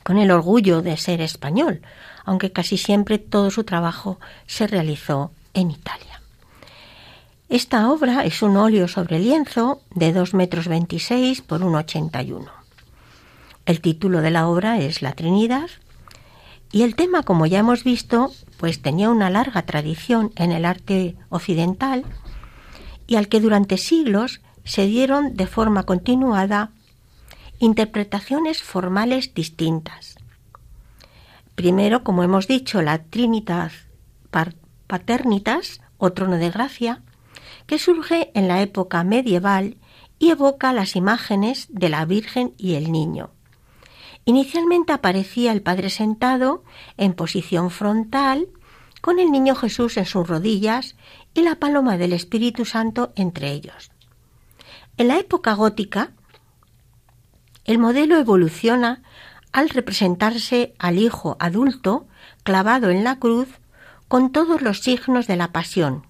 con 0.09 0.17
el 0.17 0.31
orgullo 0.31 0.81
de 0.81 0.97
ser 0.97 1.21
español, 1.21 1.83
aunque 2.25 2.51
casi 2.51 2.79
siempre 2.79 3.19
todo 3.19 3.51
su 3.51 3.65
trabajo 3.65 4.19
se 4.47 4.67
realizó 4.67 5.33
en 5.53 5.71
Italia. 5.71 6.23
Esta 7.51 7.91
obra 7.91 8.25
es 8.25 8.41
un 8.41 8.57
óleo 8.57 8.89
sobre 8.89 9.19
lienzo 9.19 9.83
de 9.95 10.15
2 10.15 10.33
metros 10.33 10.67
26 10.67 11.43
por 11.43 11.61
1,81. 11.61 12.49
El 13.67 13.83
título 13.83 14.23
de 14.23 14.31
la 14.31 14.49
obra 14.49 14.79
es 14.79 15.03
La 15.03 15.13
Trinidad 15.13 15.69
y 16.73 16.85
el 16.85 16.95
tema, 16.95 17.23
como 17.23 17.45
ya 17.45 17.59
hemos 17.59 17.85
visto, 17.85 18.33
pues 18.57 18.81
tenía 18.81 19.11
una 19.11 19.29
larga 19.29 19.67
tradición 19.67 20.33
en 20.37 20.53
el 20.53 20.65
arte 20.65 21.17
occidental 21.29 22.07
y 23.07 23.17
al 23.17 23.29
que 23.29 23.41
durante 23.41 23.77
siglos 23.77 24.41
se 24.65 24.87
dieron 24.87 25.37
de 25.37 25.47
forma 25.47 25.83
continuada 25.83 26.71
interpretaciones 27.59 28.63
formales 28.63 29.35
distintas. 29.35 30.17
Primero, 31.55 32.05
como 32.05 32.23
hemos 32.23 32.47
dicho, 32.47 32.83
la 32.83 33.03
Trinitas 33.05 33.73
Paternitas 34.87 35.81
o 35.99 36.13
trono 36.13 36.37
de 36.37 36.51
gracia, 36.51 37.03
que 37.67 37.79
surge 37.79 38.31
en 38.35 38.49
la 38.49 38.63
época 38.63 39.05
medieval 39.05 39.77
y 40.19 40.31
evoca 40.31 40.73
las 40.73 40.97
imágenes 40.97 41.67
de 41.71 41.89
la 41.89 42.05
Virgen 42.05 42.55
y 42.57 42.75
el 42.75 42.91
Niño. 42.91 43.31
Inicialmente 44.25 44.93
aparecía 44.93 45.53
el 45.53 45.63
Padre 45.63 45.91
sentado 45.91 46.65
en 46.97 47.15
posición 47.15 47.71
frontal, 47.71 48.49
con 49.01 49.19
el 49.21 49.31
Niño 49.31 49.55
Jesús 49.55 49.97
en 49.97 50.07
sus 50.07 50.27
rodillas 50.27 50.97
y 51.35 51.43
la 51.43 51.57
paloma 51.57 51.97
del 51.99 52.13
Espíritu 52.13 52.65
Santo 52.65 53.13
entre 53.17 53.53
ellos. 53.53 53.91
En 54.97 55.09
la 55.09 55.19
época 55.19 55.55
gótica, 55.55 56.13
el 57.69 57.79
modelo 57.79 58.17
evoluciona 58.17 59.03
al 59.53 59.69
representarse 59.69 60.75
al 60.79 60.99
Hijo 60.99 61.37
adulto 61.39 62.09
clavado 62.43 62.89
en 62.89 63.05
la 63.05 63.19
cruz 63.19 63.49
con 64.09 64.33
todos 64.33 64.63
los 64.63 64.81
signos 64.81 65.27
de 65.27 65.37
la 65.37 65.53
pasión, 65.53 66.07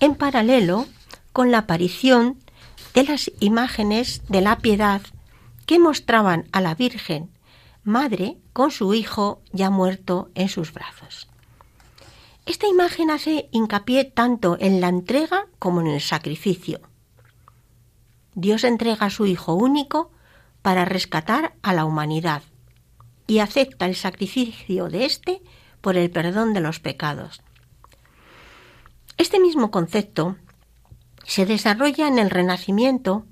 en 0.00 0.16
paralelo 0.16 0.86
con 1.32 1.52
la 1.52 1.58
aparición 1.58 2.40
de 2.92 3.04
las 3.04 3.30
imágenes 3.38 4.22
de 4.28 4.40
la 4.40 4.58
piedad 4.58 5.00
que 5.64 5.78
mostraban 5.78 6.48
a 6.50 6.60
la 6.60 6.74
Virgen 6.74 7.30
Madre 7.84 8.36
con 8.52 8.72
su 8.72 8.94
Hijo 8.94 9.42
ya 9.52 9.70
muerto 9.70 10.28
en 10.34 10.48
sus 10.48 10.72
brazos. 10.72 11.28
Esta 12.46 12.66
imagen 12.66 13.12
hace 13.12 13.48
hincapié 13.52 14.04
tanto 14.04 14.56
en 14.58 14.80
la 14.80 14.88
entrega 14.88 15.46
como 15.60 15.82
en 15.82 15.86
el 15.86 16.00
sacrificio. 16.00 16.80
Dios 18.34 18.64
entrega 18.64 19.06
a 19.06 19.10
su 19.10 19.26
Hijo 19.26 19.54
único 19.54 20.10
para 20.64 20.86
rescatar 20.86 21.52
a 21.60 21.74
la 21.74 21.84
humanidad 21.84 22.42
y 23.26 23.40
acepta 23.40 23.84
el 23.84 23.94
sacrificio 23.94 24.88
de 24.88 25.04
éste 25.04 25.42
por 25.82 25.98
el 25.98 26.10
perdón 26.10 26.54
de 26.54 26.62
los 26.62 26.80
pecados. 26.80 27.42
Este 29.18 29.40
mismo 29.40 29.70
concepto 29.70 30.38
se 31.22 31.44
desarrolla 31.44 32.08
en 32.08 32.18
el 32.18 32.30
Renacimiento 32.30 33.26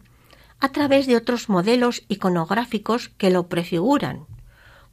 a 0.60 0.72
través 0.72 1.06
de 1.06 1.16
otros 1.16 1.48
modelos 1.48 2.02
iconográficos 2.08 3.08
que 3.08 3.30
lo 3.30 3.48
prefiguran, 3.48 4.26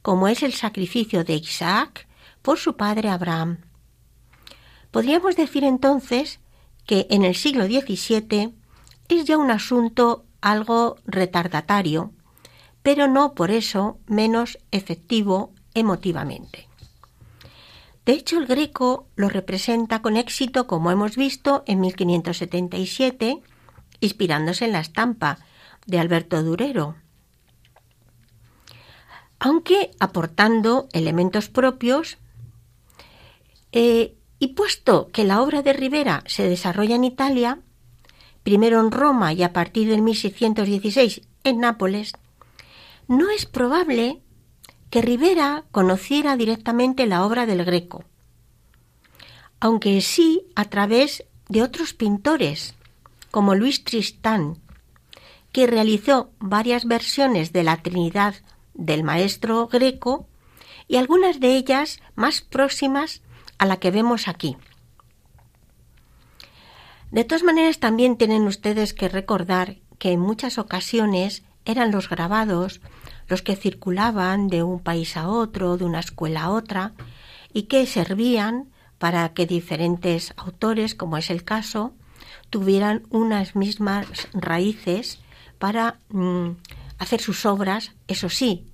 como 0.00 0.26
es 0.26 0.42
el 0.42 0.54
sacrificio 0.54 1.24
de 1.24 1.34
Isaac 1.34 2.08
por 2.40 2.56
su 2.56 2.74
padre 2.74 3.10
Abraham. 3.10 3.58
Podríamos 4.90 5.36
decir 5.36 5.62
entonces 5.62 6.40
que 6.86 7.06
en 7.10 7.22
el 7.22 7.34
siglo 7.34 7.66
XVII 7.66 8.54
es 9.08 9.26
ya 9.26 9.36
un 9.36 9.50
asunto 9.50 10.24
algo 10.40 10.96
retardatario 11.04 12.14
pero 12.82 13.08
no 13.08 13.34
por 13.34 13.50
eso 13.50 13.98
menos 14.06 14.58
efectivo 14.70 15.52
emotivamente. 15.74 16.68
De 18.06 18.12
hecho, 18.12 18.38
el 18.38 18.46
Greco 18.46 19.06
lo 19.14 19.28
representa 19.28 20.02
con 20.02 20.16
éxito, 20.16 20.66
como 20.66 20.90
hemos 20.90 21.16
visto, 21.16 21.62
en 21.66 21.80
1577, 21.80 23.40
inspirándose 24.00 24.64
en 24.64 24.72
la 24.72 24.80
estampa 24.80 25.38
de 25.86 25.98
Alberto 25.98 26.42
Durero, 26.42 26.96
aunque 29.38 29.90
aportando 30.00 30.88
elementos 30.92 31.48
propios, 31.48 32.18
eh, 33.72 34.16
y 34.38 34.48
puesto 34.48 35.08
que 35.12 35.24
la 35.24 35.42
obra 35.42 35.62
de 35.62 35.72
Rivera 35.72 36.24
se 36.26 36.48
desarrolla 36.48 36.96
en 36.96 37.04
Italia, 37.04 37.58
primero 38.42 38.80
en 38.80 38.90
Roma 38.90 39.32
y 39.32 39.42
a 39.42 39.52
partir 39.52 39.88
del 39.88 40.02
1616 40.02 41.22
en 41.44 41.60
Nápoles, 41.60 42.12
no 43.10 43.28
es 43.28 43.44
probable 43.44 44.22
que 44.88 45.02
Rivera 45.02 45.64
conociera 45.72 46.36
directamente 46.36 47.06
la 47.06 47.26
obra 47.26 47.44
del 47.44 47.64
Greco, 47.64 48.04
aunque 49.58 50.00
sí 50.00 50.42
a 50.54 50.66
través 50.66 51.24
de 51.48 51.64
otros 51.64 51.92
pintores, 51.92 52.76
como 53.32 53.56
Luis 53.56 53.82
Tristán, 53.82 54.58
que 55.50 55.66
realizó 55.66 56.30
varias 56.38 56.84
versiones 56.84 57.52
de 57.52 57.64
la 57.64 57.78
Trinidad 57.78 58.36
del 58.74 59.02
maestro 59.02 59.66
greco 59.66 60.28
y 60.86 60.94
algunas 60.94 61.40
de 61.40 61.56
ellas 61.56 62.00
más 62.14 62.42
próximas 62.42 63.22
a 63.58 63.66
la 63.66 63.78
que 63.78 63.90
vemos 63.90 64.28
aquí. 64.28 64.56
De 67.10 67.24
todas 67.24 67.42
maneras, 67.42 67.80
también 67.80 68.16
tienen 68.16 68.46
ustedes 68.46 68.94
que 68.94 69.08
recordar 69.08 69.78
que 69.98 70.12
en 70.12 70.20
muchas 70.20 70.58
ocasiones 70.58 71.42
eran 71.64 71.90
los 71.90 72.08
grabados 72.08 72.80
los 73.30 73.42
que 73.42 73.56
circulaban 73.56 74.48
de 74.48 74.62
un 74.62 74.80
país 74.80 75.16
a 75.16 75.28
otro, 75.28 75.76
de 75.76 75.84
una 75.84 76.00
escuela 76.00 76.42
a 76.42 76.50
otra, 76.50 76.92
y 77.52 77.62
que 77.62 77.86
servían 77.86 78.68
para 78.98 79.32
que 79.32 79.46
diferentes 79.46 80.34
autores, 80.36 80.94
como 80.94 81.16
es 81.16 81.30
el 81.30 81.44
caso, 81.44 81.94
tuvieran 82.50 83.04
unas 83.08 83.54
mismas 83.54 84.06
raíces 84.34 85.20
para 85.58 86.00
mm, 86.10 86.50
hacer 86.98 87.20
sus 87.20 87.46
obras, 87.46 87.92
eso 88.08 88.28
sí, 88.28 88.66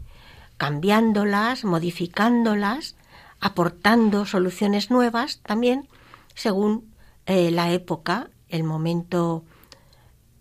cambiándolas, 0.57 1.65
modificándolas, 1.65 2.97
aportando 3.41 4.25
soluciones 4.25 4.91
nuevas 4.91 5.41
también 5.43 5.87
según 6.35 6.95
eh, 7.27 7.51
la 7.51 7.73
época, 7.73 8.31
el 8.49 8.65
momento 8.65 9.45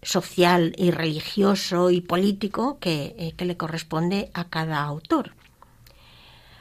social 0.06 0.74
y 0.78 0.92
religioso 0.92 1.90
y 1.90 2.00
político 2.00 2.78
eh, 2.82 3.34
que, 3.36 3.46
le 3.46 3.58
corresponde 3.58 4.30
a 4.34 4.46
cada 4.46 4.84
autor. 4.84 5.34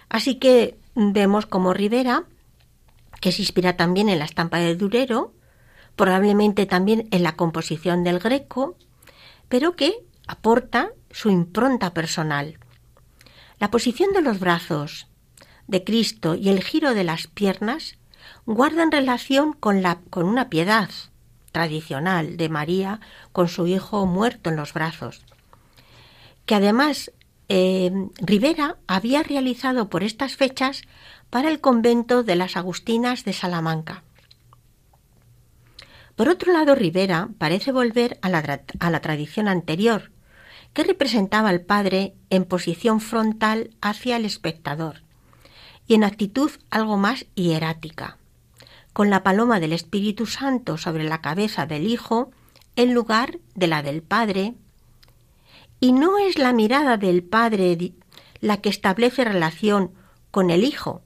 Así 0.09 0.37
que 0.37 0.79
vemos 0.95 1.47
como 1.47 1.75
Rivera, 1.75 2.25
que 3.21 3.33
se 3.33 3.43
inspira 3.43 3.77
también 3.77 4.09
en 4.09 4.19
la 4.19 4.25
estampa 4.25 4.59
de 4.59 4.75
Durero, 4.75 5.35
probablemente 5.95 6.67
también 6.67 7.07
en 7.11 7.23
la 7.23 7.37
composición 7.37 8.03
del 8.03 8.19
Greco, 8.19 8.77
pero 9.49 9.77
que 9.77 9.93
aporta 10.27 10.91
su 11.11 11.31
impronta 11.31 11.93
personal. 11.93 12.59
La 13.59 13.71
posición 13.71 14.13
de 14.13 14.23
los 14.23 14.41
brazos 14.41 15.07
de 15.67 15.85
Cristo 15.85 16.35
y 16.35 16.49
el 16.49 16.63
giro 16.63 16.95
de 16.95 17.05
las 17.05 17.27
piernas 17.27 17.99
guardan 18.47 18.91
relación 18.91 19.53
con, 19.53 19.83
la, 19.83 20.01
con 20.11 20.25
una 20.25 20.49
piedad, 20.49 20.91
tradicional 21.55 22.37
de 22.37 22.49
María 22.49 23.01
con 23.33 23.49
su 23.49 23.69
hijo 23.69 24.05
muerto 24.07 24.51
en 24.51 24.57
los 24.57 24.75
brazos, 24.75 25.25
que 26.47 26.57
además 26.57 27.13
eh, 27.49 27.93
Rivera 28.17 28.77
había 28.89 29.23
realizado 29.23 29.89
por 29.89 30.03
estas 30.03 30.35
fechas 30.37 30.83
para 31.31 31.49
el 31.49 31.61
convento 31.61 32.25
de 32.25 32.35
las 32.35 32.57
Agustinas 32.57 33.25
de 33.25 33.33
Salamanca. 33.33 34.03
Por 36.17 36.29
otro 36.29 36.53
lado, 36.53 36.75
Rivera 36.75 37.29
parece 37.39 37.71
volver 37.71 38.19
a 38.21 38.29
la, 38.29 38.63
a 38.81 38.91
la 38.91 39.01
tradición 39.01 39.47
anterior, 39.47 40.11
que 40.73 40.83
representaba 40.83 41.51
al 41.51 41.61
Padre 41.61 42.15
en 42.31 42.45
posición 42.45 43.01
frontal 43.01 43.71
hacia 43.81 44.17
el 44.17 44.25
espectador 44.25 45.03
y 45.87 45.95
en 45.95 46.03
actitud 46.03 46.51
algo 46.71 46.97
más 46.97 47.27
hierática, 47.37 48.19
con 48.95 49.11
la 49.11 49.25
paloma 49.25 49.61
del 49.61 49.73
Espíritu 49.73 50.25
Santo 50.25 50.79
sobre 50.79 51.05
la 51.05 51.21
cabeza 51.21 51.67
del 51.67 51.87
Hijo 51.87 52.31
en 52.77 52.95
lugar 52.95 53.41
de 53.55 53.67
la 53.67 53.83
del 53.83 54.03
Padre, 54.03 54.55
y 55.81 55.93
no 55.93 56.19
es 56.19 56.39
la 56.39 56.53
mirada 56.53 56.97
del 56.97 57.23
Padre 57.25 57.93
la 58.41 58.59
que 58.59 58.69
establece 58.69 59.25
relación 59.25 59.91
con 60.31 60.51
el 60.51 60.65
Hijo, 60.65 61.03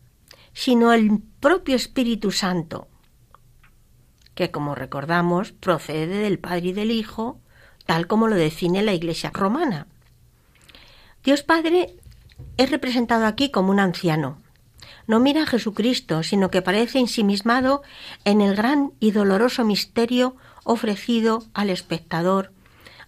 sino 0.53 0.93
el 0.93 1.19
propio 1.41 1.77
Espíritu 1.77 2.31
Santo, 2.31 2.89
que 4.35 4.51
como 4.51 4.75
recordamos 4.75 5.53
procede 5.53 6.19
del 6.19 6.39
Padre 6.39 6.69
y 6.69 6.73
del 6.75 6.91
Hijo, 6.91 7.41
tal 7.87 8.07
como 8.07 8.29
lo 8.29 8.37
define 8.37 8.83
la 8.83 8.93
Iglesia 8.93 9.31
romana. 9.33 9.87
Dios 11.25 11.43
Padre 11.43 11.97
es 12.59 12.71
representado 12.71 13.25
aquí 13.25 13.51
como 13.51 13.71
un 13.71 13.81
anciano, 13.81 14.39
no 15.09 15.21
mira 15.21 15.43
a 15.43 15.47
Jesucristo, 15.47 16.23
sino 16.23 16.51
que 16.51 16.63
parece 16.63 16.99
ensimismado 16.99 17.83
en 18.25 18.43
el 18.43 18.55
gran 18.55 18.93
y 19.01 19.11
doloroso 19.11 19.65
misterio 19.65 20.37
ofrecido 20.65 21.45
al 21.55 21.71
espectador 21.71 22.53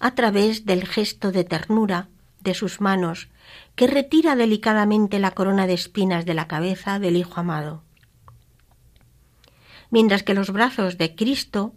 a 0.01 0.15
través 0.15 0.65
del 0.65 0.89
gesto 0.89 1.31
de 1.31 1.45
ternura 1.45 2.09
de 2.41 2.55
sus 2.55 2.81
manos, 2.81 3.29
que 3.77 3.87
retira 3.87 4.35
delicadamente 4.35 5.19
la 5.19 5.33
corona 5.33 5.67
de 5.67 5.75
espinas 5.75 6.25
de 6.25 6.33
la 6.33 6.49
cabeza 6.49 6.99
del 6.99 7.17
Hijo 7.17 7.39
amado. 7.39 7.83
Mientras 9.91 10.23
que 10.23 10.33
los 10.33 10.51
brazos 10.51 10.97
de 10.97 11.15
Cristo, 11.15 11.75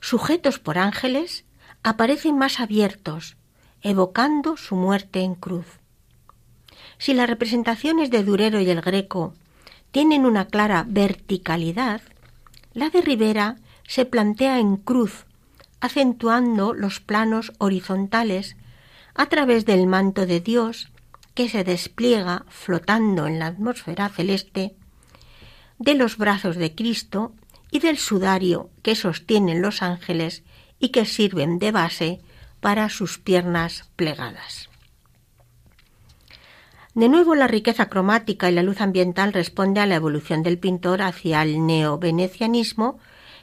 sujetos 0.00 0.58
por 0.58 0.76
ángeles, 0.76 1.46
aparecen 1.82 2.36
más 2.36 2.60
abiertos, 2.60 3.38
evocando 3.80 4.58
su 4.58 4.76
muerte 4.76 5.20
en 5.20 5.34
cruz. 5.34 5.80
Si 6.98 7.14
las 7.14 7.28
representaciones 7.28 8.10
de 8.10 8.24
Durero 8.24 8.60
y 8.60 8.68
el 8.68 8.80
Greco 8.80 9.34
tienen 9.92 10.26
una 10.26 10.46
clara 10.46 10.84
verticalidad, 10.86 12.02
la 12.74 12.90
de 12.90 13.00
Rivera 13.00 13.56
se 13.86 14.04
plantea 14.04 14.58
en 14.58 14.76
cruz, 14.76 15.24
acentuando 15.80 16.74
los 16.74 17.00
planos 17.00 17.52
horizontales 17.58 18.56
a 19.14 19.26
través 19.26 19.64
del 19.64 19.86
manto 19.86 20.26
de 20.26 20.40
Dios 20.40 20.90
que 21.34 21.48
se 21.48 21.64
despliega 21.64 22.44
flotando 22.48 23.26
en 23.26 23.38
la 23.38 23.46
atmósfera 23.46 24.08
celeste, 24.08 24.74
de 25.78 25.94
los 25.94 26.18
brazos 26.18 26.56
de 26.56 26.74
Cristo 26.74 27.32
y 27.70 27.78
del 27.78 27.98
sudario 27.98 28.70
que 28.82 28.96
sostienen 28.96 29.62
los 29.62 29.82
ángeles 29.82 30.42
y 30.80 30.88
que 30.88 31.04
sirven 31.04 31.58
de 31.58 31.70
base 31.70 32.20
para 32.60 32.88
sus 32.88 33.18
piernas 33.18 33.88
plegadas. 33.94 34.68
De 36.98 37.08
nuevo, 37.08 37.36
la 37.36 37.46
riqueza 37.46 37.88
cromática 37.88 38.50
y 38.50 38.52
la 38.52 38.64
luz 38.64 38.80
ambiental 38.80 39.32
responde 39.32 39.78
a 39.78 39.86
la 39.86 39.94
evolución 39.94 40.42
del 40.42 40.58
pintor 40.58 41.00
hacia 41.00 41.42
el 41.42 41.64
neovenecianismo 41.64 42.98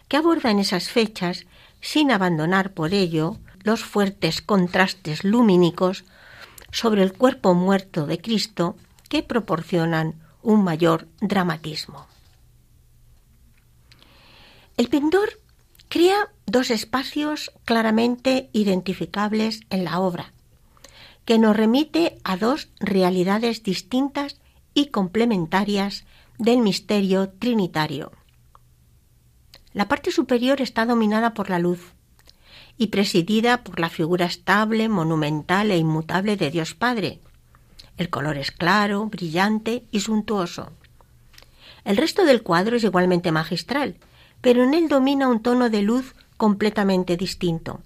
que 0.09 0.17
aborda 0.17 0.51
en 0.51 0.59
esas 0.59 0.89
fechas, 0.89 1.45
sin 1.79 2.11
abandonar 2.11 2.73
por 2.73 2.93
ello 2.93 3.37
los 3.63 3.81
fuertes 3.81 4.41
contrastes 4.41 5.23
lumínicos 5.23 6.03
sobre 6.69 7.01
el 7.01 7.13
cuerpo 7.13 7.53
muerto 7.53 8.05
de 8.05 8.19
Cristo 8.19 8.75
que 9.07 9.23
proporcionan 9.23 10.15
un 10.41 10.61
mayor 10.65 11.07
dramatismo. 11.21 12.07
El 14.75 14.89
pintor 14.89 15.29
crea 15.87 16.29
dos 16.45 16.71
espacios 16.71 17.53
claramente 17.63 18.49
identificables 18.51 19.61
en 19.69 19.85
la 19.85 20.01
obra, 20.01 20.33
que 21.25 21.39
nos 21.39 21.57
remite 21.57 22.17
a 22.23 22.37
dos 22.37 22.69
realidades 22.79 23.63
distintas 23.63 24.39
y 24.73 24.87
complementarias 24.87 26.05
del 26.37 26.59
misterio 26.59 27.29
trinitario. 27.29 28.11
La 29.73 29.87
parte 29.87 30.11
superior 30.11 30.61
está 30.61 30.85
dominada 30.85 31.33
por 31.33 31.49
la 31.49 31.59
luz 31.59 31.93
y 32.77 32.87
presidida 32.87 33.63
por 33.63 33.79
la 33.79 33.89
figura 33.89 34.25
estable, 34.25 34.87
monumental 34.87 35.71
e 35.71 35.77
inmutable 35.77 36.37
de 36.37 36.51
Dios 36.51 36.75
Padre. 36.75 37.19
El 37.97 38.09
color 38.09 38.37
es 38.37 38.51
claro, 38.51 39.05
brillante 39.05 39.85
y 39.91 40.01
suntuoso. 40.01 40.71
El 41.85 41.97
resto 41.97 42.25
del 42.25 42.43
cuadro 42.43 42.75
es 42.75 42.83
igualmente 42.83 43.31
magistral, 43.31 43.97
pero 44.41 44.63
en 44.63 44.73
él 44.73 44.89
domina 44.89 45.27
un 45.27 45.41
tono 45.41 45.69
de 45.69 45.81
luz 45.81 46.15
completamente 46.37 47.15
distinto. 47.17 47.81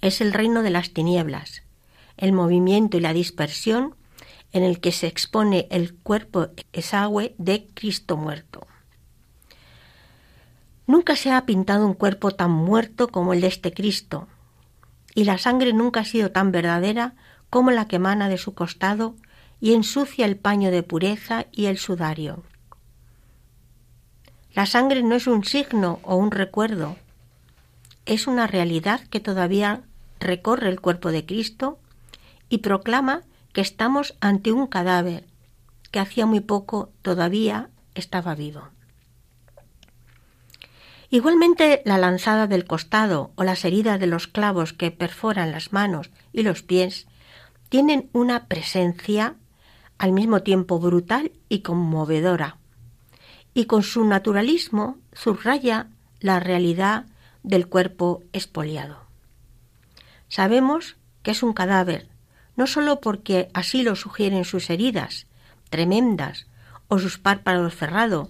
Es 0.00 0.20
el 0.20 0.32
reino 0.32 0.62
de 0.62 0.70
las 0.70 0.92
tinieblas, 0.92 1.62
el 2.20 2.32
movimiento 2.32 2.96
y 2.96 3.00
la 3.00 3.12
dispersión 3.12 3.96
en 4.52 4.62
el 4.62 4.80
que 4.80 4.92
se 4.92 5.06
expone 5.06 5.66
el 5.70 5.94
cuerpo 5.94 6.48
exagüe 6.72 7.34
de 7.38 7.66
Cristo 7.74 8.16
muerto. 8.16 8.66
Nunca 10.86 11.16
se 11.16 11.32
ha 11.32 11.46
pintado 11.46 11.86
un 11.86 11.94
cuerpo 11.94 12.32
tan 12.32 12.50
muerto 12.50 13.08
como 13.08 13.32
el 13.32 13.40
de 13.40 13.46
este 13.46 13.72
Cristo, 13.72 14.28
y 15.14 15.24
la 15.24 15.38
sangre 15.38 15.72
nunca 15.72 16.00
ha 16.00 16.04
sido 16.04 16.30
tan 16.30 16.52
verdadera 16.52 17.14
como 17.48 17.70
la 17.70 17.88
que 17.88 17.96
emana 17.96 18.28
de 18.28 18.38
su 18.38 18.54
costado 18.54 19.16
y 19.60 19.74
ensucia 19.74 20.26
el 20.26 20.36
paño 20.36 20.70
de 20.70 20.82
pureza 20.82 21.46
y 21.52 21.66
el 21.66 21.78
sudario. 21.78 22.42
La 24.52 24.66
sangre 24.66 25.02
no 25.02 25.14
es 25.14 25.26
un 25.26 25.44
signo 25.44 26.00
o 26.02 26.16
un 26.16 26.30
recuerdo, 26.30 26.96
es 28.04 28.26
una 28.26 28.46
realidad 28.46 29.00
que 29.08 29.20
todavía 29.20 29.82
recorre 30.18 30.68
el 30.68 30.80
cuerpo 30.80 31.12
de 31.12 31.24
Cristo 31.24 31.78
y 32.50 32.58
proclama 32.58 33.22
que 33.54 33.62
estamos 33.62 34.16
ante 34.20 34.52
un 34.52 34.66
cadáver 34.66 35.24
que 35.90 36.00
hacía 36.00 36.26
muy 36.26 36.40
poco 36.40 36.92
todavía 37.00 37.70
estaba 37.94 38.34
vivo. 38.34 38.68
Igualmente 41.08 41.82
la 41.84 41.98
lanzada 41.98 42.46
del 42.46 42.66
costado 42.66 43.32
o 43.34 43.42
las 43.42 43.64
heridas 43.64 43.98
de 43.98 44.06
los 44.06 44.26
clavos 44.28 44.72
que 44.72 44.90
perforan 44.90 45.50
las 45.50 45.72
manos 45.72 46.10
y 46.32 46.42
los 46.42 46.62
pies 46.62 47.08
tienen 47.68 48.10
una 48.12 48.46
presencia 48.46 49.36
al 49.98 50.12
mismo 50.12 50.42
tiempo 50.42 50.78
brutal 50.78 51.32
y 51.48 51.60
conmovedora, 51.60 52.58
y 53.54 53.66
con 53.66 53.82
su 53.82 54.04
naturalismo 54.04 54.98
subraya 55.12 55.88
la 56.20 56.40
realidad 56.40 57.06
del 57.42 57.68
cuerpo 57.68 58.22
expoliado. 58.32 59.04
Sabemos 60.28 60.96
que 61.22 61.32
es 61.32 61.42
un 61.42 61.52
cadáver 61.52 62.09
no 62.60 62.66
sólo 62.66 63.00
porque 63.00 63.48
así 63.54 63.82
lo 63.82 63.96
sugieren 63.96 64.44
sus 64.44 64.68
heridas, 64.68 65.26
tremendas, 65.70 66.46
o 66.88 66.98
sus 66.98 67.16
párpados 67.16 67.74
cerrados, 67.74 68.28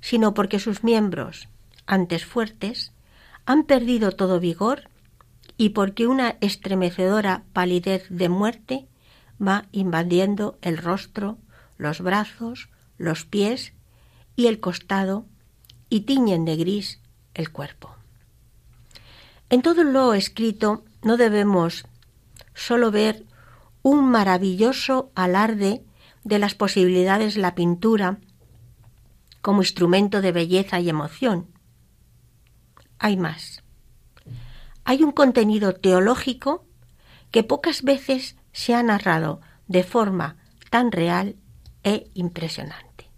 sino 0.00 0.34
porque 0.34 0.60
sus 0.60 0.84
miembros, 0.84 1.48
antes 1.84 2.24
fuertes, 2.24 2.92
han 3.44 3.64
perdido 3.64 4.12
todo 4.12 4.38
vigor 4.38 4.88
y 5.56 5.70
porque 5.70 6.06
una 6.06 6.36
estremecedora 6.40 7.42
palidez 7.52 8.06
de 8.08 8.28
muerte 8.28 8.86
va 9.44 9.64
invadiendo 9.72 10.58
el 10.62 10.78
rostro, 10.78 11.36
los 11.76 12.00
brazos, 12.00 12.68
los 12.98 13.24
pies 13.24 13.72
y 14.36 14.46
el 14.46 14.60
costado 14.60 15.26
y 15.90 16.02
tiñen 16.02 16.44
de 16.44 16.54
gris 16.54 17.00
el 17.34 17.50
cuerpo. 17.50 17.96
En 19.50 19.60
todo 19.60 19.82
lo 19.82 20.14
escrito 20.14 20.84
no 21.02 21.16
debemos 21.16 21.84
solo 22.54 22.92
ver 22.92 23.24
un 23.86 24.10
maravilloso 24.10 25.12
alarde 25.14 25.84
de 26.24 26.40
las 26.40 26.56
posibilidades 26.56 27.36
de 27.36 27.40
la 27.40 27.54
pintura 27.54 28.18
como 29.42 29.62
instrumento 29.62 30.20
de 30.22 30.32
belleza 30.32 30.80
y 30.80 30.88
emoción. 30.88 31.46
Hay 32.98 33.16
más. 33.16 33.62
Hay 34.82 35.04
un 35.04 35.12
contenido 35.12 35.72
teológico 35.72 36.66
que 37.30 37.44
pocas 37.44 37.84
veces 37.84 38.34
se 38.50 38.74
ha 38.74 38.82
narrado 38.82 39.40
de 39.68 39.84
forma 39.84 40.36
tan 40.68 40.90
real 40.90 41.36
e 41.84 42.10
impresionante. 42.14 43.08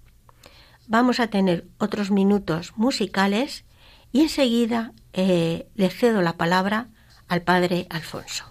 Vamos 0.86 1.18
a 1.18 1.28
tener 1.28 1.66
otros 1.78 2.10
minutos 2.10 2.74
musicales 2.76 3.64
y 4.12 4.20
enseguida 4.20 4.92
eh, 5.14 5.70
le 5.76 5.88
cedo 5.88 6.20
la 6.20 6.36
palabra 6.36 6.88
al 7.26 7.40
padre 7.40 7.86
Alfonso. 7.88 8.47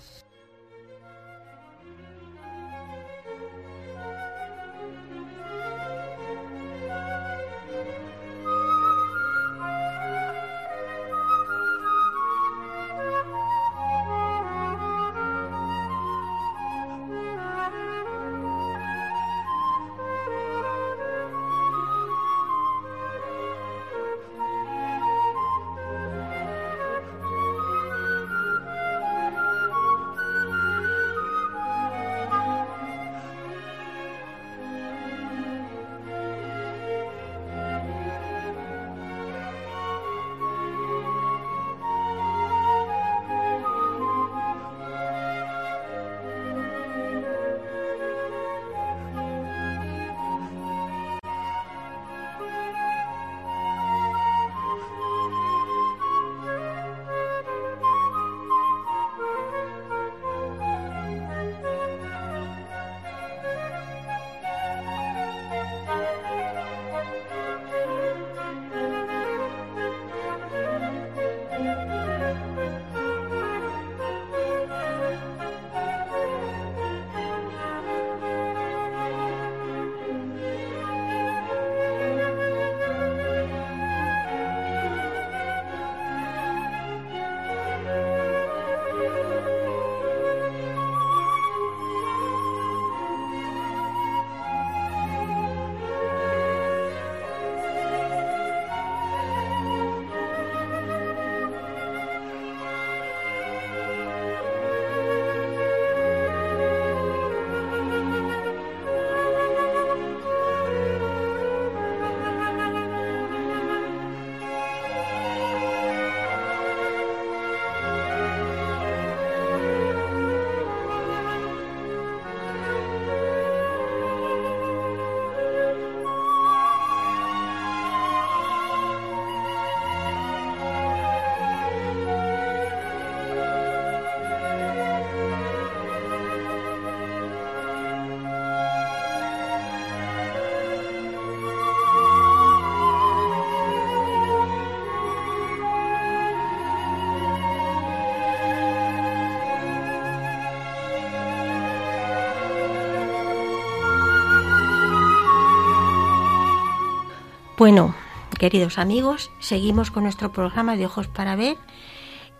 Bueno, 157.69 157.93
queridos 158.39 158.77
amigos, 158.77 159.30
seguimos 159.41 159.91
con 159.91 160.03
nuestro 160.03 160.32
programa 160.32 160.77
de 160.77 160.86
Ojos 160.86 161.10
para 161.10 161.36
Ver 161.36 161.58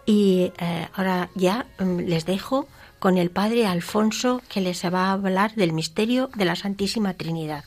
y 0.06 0.54
eh, 0.58 0.88
ahora 0.94 1.28
ya 1.36 1.66
mm, 1.80 1.98
les 2.08 2.26
dejo 2.26 2.66
con 3.00 3.18
el 3.18 3.30
Padre 3.30 3.68
Alfonso 3.68 4.42
que 4.48 4.62
les 4.62 4.86
va 4.86 5.08
a 5.08 5.12
hablar 5.12 5.54
del 5.56 5.74
misterio 5.74 6.30
de 6.34 6.46
la 6.46 6.56
Santísima 6.56 7.14
Trinidad. 7.16 7.66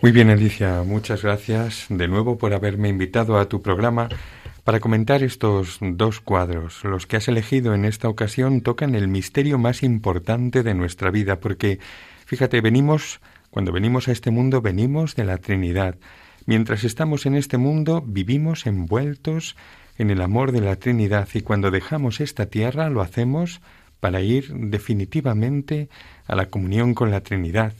Muy 0.00 0.12
bien, 0.12 0.30
Alicia, 0.30 0.82
muchas 0.82 1.22
gracias 1.24 1.84
de 1.90 2.08
nuevo 2.08 2.38
por 2.38 2.54
haberme 2.54 2.88
invitado 2.88 3.38
a 3.38 3.50
tu 3.50 3.60
programa 3.60 4.08
para 4.64 4.80
comentar 4.80 5.22
estos 5.22 5.76
dos 5.82 6.22
cuadros. 6.22 6.82
Los 6.84 7.06
que 7.06 7.18
has 7.18 7.28
elegido 7.28 7.74
en 7.74 7.84
esta 7.84 8.08
ocasión 8.08 8.62
tocan 8.62 8.94
el 8.94 9.08
misterio 9.08 9.58
más 9.58 9.82
importante 9.82 10.62
de 10.62 10.72
nuestra 10.72 11.10
vida, 11.10 11.38
porque, 11.38 11.80
fíjate, 12.24 12.62
venimos, 12.62 13.20
cuando 13.50 13.72
venimos 13.72 14.08
a 14.08 14.12
este 14.12 14.30
mundo, 14.30 14.62
venimos 14.62 15.16
de 15.16 15.24
la 15.24 15.36
Trinidad. 15.36 15.96
Mientras 16.48 16.82
estamos 16.82 17.26
en 17.26 17.34
este 17.34 17.58
mundo, 17.58 18.02
vivimos 18.06 18.66
envueltos 18.66 19.54
en 19.98 20.08
el 20.08 20.22
amor 20.22 20.50
de 20.50 20.62
la 20.62 20.76
Trinidad 20.76 21.28
y 21.34 21.42
cuando 21.42 21.70
dejamos 21.70 22.22
esta 22.22 22.46
tierra 22.46 22.88
lo 22.88 23.02
hacemos 23.02 23.60
para 24.00 24.22
ir 24.22 24.54
definitivamente 24.54 25.90
a 26.26 26.34
la 26.34 26.46
comunión 26.46 26.94
con 26.94 27.10
la 27.10 27.20
Trinidad. 27.20 27.74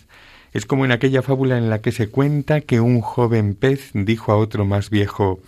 Es 0.52 0.66
como 0.66 0.85
en 0.85 0.92
aquella 0.92 1.22
fábula 1.22 1.57
en 1.57 1.70
la 1.70 1.81
que 1.81 1.92
se 1.92 2.11
cuenta 2.11 2.61
que 2.61 2.78
un 2.78 3.00
joven 3.00 3.54
pez 3.54 3.88
dijo 3.94 4.33
a 4.33 4.37
otro 4.37 4.66
más 4.66 4.90
viejo 4.90 5.40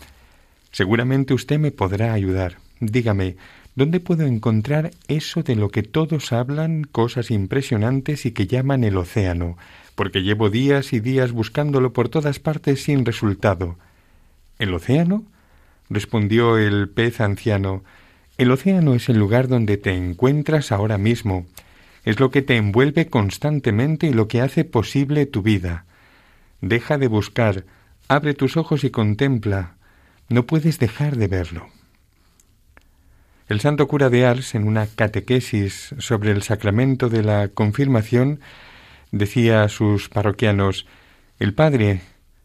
Seguramente 0.72 1.34
usted 1.34 1.58
me 1.58 1.72
podrá 1.72 2.14
ayudar. 2.14 2.56
Dígame, 2.80 3.36
¿dónde 3.74 4.00
puedo 4.00 4.24
encontrar 4.24 4.92
eso 5.08 5.42
de 5.42 5.56
lo 5.56 5.68
que 5.68 5.82
todos 5.82 6.32
hablan, 6.32 6.84
cosas 6.84 7.30
impresionantes 7.30 8.24
y 8.24 8.30
que 8.30 8.46
llaman 8.46 8.82
el 8.82 8.96
océano? 8.96 9.58
Porque 10.00 10.22
llevo 10.22 10.48
días 10.48 10.94
y 10.94 11.00
días 11.00 11.30
buscándolo 11.30 11.92
por 11.92 12.08
todas 12.08 12.38
partes 12.38 12.84
sin 12.84 13.04
resultado. 13.04 13.76
¿El 14.58 14.72
océano? 14.72 15.26
respondió 15.90 16.56
el 16.56 16.88
pez 16.88 17.20
anciano. 17.20 17.84
El 18.38 18.50
océano 18.50 18.94
es 18.94 19.10
el 19.10 19.18
lugar 19.18 19.46
donde 19.46 19.76
te 19.76 19.92
encuentras 19.92 20.72
ahora 20.72 20.96
mismo. 20.96 21.44
Es 22.06 22.18
lo 22.18 22.30
que 22.30 22.40
te 22.40 22.56
envuelve 22.56 23.08
constantemente 23.08 24.06
y 24.06 24.14
lo 24.14 24.26
que 24.26 24.40
hace 24.40 24.64
posible 24.64 25.26
tu 25.26 25.42
vida. 25.42 25.84
Deja 26.62 26.96
de 26.96 27.08
buscar, 27.08 27.66
abre 28.08 28.32
tus 28.32 28.56
ojos 28.56 28.84
y 28.84 28.90
contempla. 28.90 29.74
No 30.30 30.46
puedes 30.46 30.78
dejar 30.78 31.16
de 31.16 31.28
verlo. 31.28 31.68
El 33.48 33.60
santo 33.60 33.86
cura 33.86 34.08
de 34.08 34.24
Ars, 34.24 34.54
en 34.54 34.66
una 34.66 34.86
catequesis 34.86 35.94
sobre 35.98 36.30
el 36.30 36.40
sacramento 36.42 37.10
de 37.10 37.22
la 37.22 37.48
confirmación, 37.48 38.40
decía 39.12 39.62
a 39.62 39.68
sus 39.68 40.08
parroquianos, 40.08 40.86
el 41.38 41.54
Padre 41.54 42.02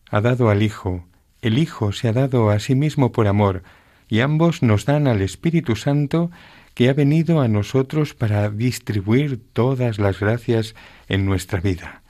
ha 0.10 0.22
dado 0.22 0.50
al 0.50 0.64
Hijo, 0.64 1.06
el 1.42 1.58
Hijo 1.58 1.92
se 1.92 2.08
ha 2.08 2.14
dado 2.14 2.50
a 2.50 2.60
sí 2.60 2.76
mismo 2.76 3.12
por 3.12 3.28
amor, 3.28 3.64
y 4.08 4.20
ambos 4.20 4.62
nos 4.64 4.86
dan 4.86 5.08
al 5.08 5.22
Espíritu 5.22 5.76
Santo 5.76 6.32
que 6.74 6.90
ha 6.90 6.94
venido 6.94 7.42
a 7.42 7.48
nosotros 7.48 8.14
para 8.14 8.50
distribuir 8.50 9.42
todas 9.54 9.98
las 9.98 10.20
gracias 10.20 10.76
en 11.08 11.26
nuestra 11.26 11.60
vida. 11.62 12.04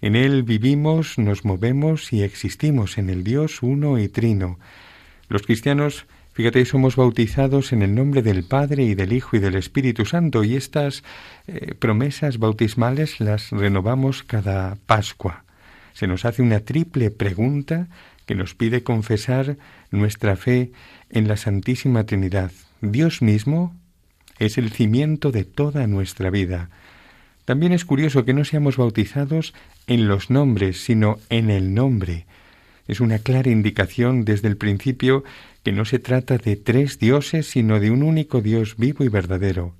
En 0.00 0.16
Él 0.16 0.42
vivimos, 0.42 1.18
nos 1.18 1.44
movemos 1.44 2.12
y 2.12 2.22
existimos 2.22 2.98
en 2.98 3.08
el 3.08 3.24
Dios 3.24 3.62
uno 3.62 3.98
y 3.98 4.08
trino. 4.08 4.58
Los 5.28 5.42
cristianos 5.42 6.06
Fíjate, 6.34 6.64
somos 6.64 6.96
bautizados 6.96 7.72
en 7.72 7.82
el 7.82 7.94
nombre 7.94 8.20
del 8.20 8.42
Padre 8.42 8.82
y 8.82 8.96
del 8.96 9.12
Hijo 9.12 9.36
y 9.36 9.38
del 9.38 9.54
Espíritu 9.54 10.04
Santo 10.04 10.42
y 10.42 10.56
estas 10.56 11.04
eh, 11.46 11.74
promesas 11.78 12.38
bautismales 12.38 13.20
las 13.20 13.52
renovamos 13.52 14.24
cada 14.24 14.76
Pascua. 14.86 15.44
Se 15.92 16.08
nos 16.08 16.24
hace 16.24 16.42
una 16.42 16.58
triple 16.58 17.12
pregunta 17.12 17.86
que 18.26 18.34
nos 18.34 18.56
pide 18.56 18.82
confesar 18.82 19.58
nuestra 19.92 20.34
fe 20.34 20.72
en 21.08 21.28
la 21.28 21.36
Santísima 21.36 22.02
Trinidad. 22.02 22.50
Dios 22.80 23.22
mismo 23.22 23.72
es 24.40 24.58
el 24.58 24.72
cimiento 24.72 25.30
de 25.30 25.44
toda 25.44 25.86
nuestra 25.86 26.30
vida. 26.30 26.68
También 27.44 27.72
es 27.72 27.84
curioso 27.84 28.24
que 28.24 28.34
no 28.34 28.44
seamos 28.44 28.76
bautizados 28.76 29.54
en 29.86 30.08
los 30.08 30.30
nombres, 30.30 30.82
sino 30.82 31.20
en 31.28 31.48
el 31.50 31.74
nombre. 31.74 32.26
Es 32.88 33.00
una 33.00 33.18
clara 33.20 33.50
indicación 33.50 34.24
desde 34.24 34.48
el 34.48 34.56
principio 34.56 35.24
que 35.64 35.72
no 35.72 35.86
se 35.86 35.98
trata 35.98 36.36
de 36.36 36.56
tres 36.56 36.98
dioses, 36.98 37.48
sino 37.48 37.80
de 37.80 37.90
un 37.90 38.02
único 38.02 38.42
Dios 38.42 38.76
vivo 38.76 39.02
y 39.02 39.08
verdadero, 39.08 39.72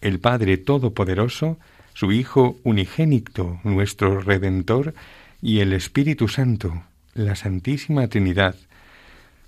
el 0.00 0.20
Padre 0.20 0.56
Todopoderoso, 0.56 1.58
su 1.94 2.12
Hijo 2.12 2.58
unigénito, 2.62 3.58
nuestro 3.64 4.20
Redentor, 4.20 4.94
y 5.42 5.58
el 5.60 5.72
Espíritu 5.72 6.28
Santo, 6.28 6.84
la 7.14 7.34
Santísima 7.34 8.06
Trinidad. 8.06 8.54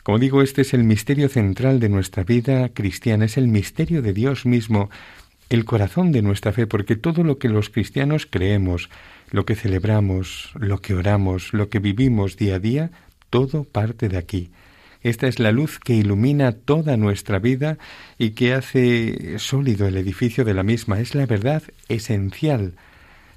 Como 0.02 0.18
digo, 0.18 0.42
este 0.42 0.62
es 0.62 0.74
el 0.74 0.82
misterio 0.82 1.28
central 1.28 1.78
de 1.78 1.88
nuestra 1.88 2.24
vida 2.24 2.68
cristiana, 2.70 3.26
es 3.26 3.36
el 3.36 3.46
misterio 3.46 4.02
de 4.02 4.12
Dios 4.12 4.46
mismo, 4.46 4.90
el 5.48 5.64
corazón 5.64 6.10
de 6.10 6.22
nuestra 6.22 6.52
fe, 6.52 6.66
porque 6.66 6.96
todo 6.96 7.22
lo 7.22 7.38
que 7.38 7.48
los 7.48 7.70
cristianos 7.70 8.26
creemos, 8.28 8.90
lo 9.30 9.46
que 9.46 9.54
celebramos, 9.54 10.50
lo 10.54 10.80
que 10.80 10.94
oramos, 10.94 11.52
lo 11.52 11.68
que 11.68 11.78
vivimos 11.78 12.36
día 12.36 12.56
a 12.56 12.58
día, 12.58 12.90
todo 13.30 13.62
parte 13.62 14.08
de 14.08 14.18
aquí. 14.18 14.50
Esta 15.02 15.28
es 15.28 15.38
la 15.38 15.52
luz 15.52 15.78
que 15.78 15.94
ilumina 15.94 16.52
toda 16.52 16.96
nuestra 16.96 17.38
vida 17.38 17.78
y 18.18 18.30
que 18.30 18.54
hace 18.54 19.38
sólido 19.38 19.86
el 19.86 19.96
edificio 19.96 20.44
de 20.44 20.54
la 20.54 20.62
misma. 20.62 21.00
Es 21.00 21.14
la 21.14 21.26
verdad 21.26 21.62
esencial 21.88 22.74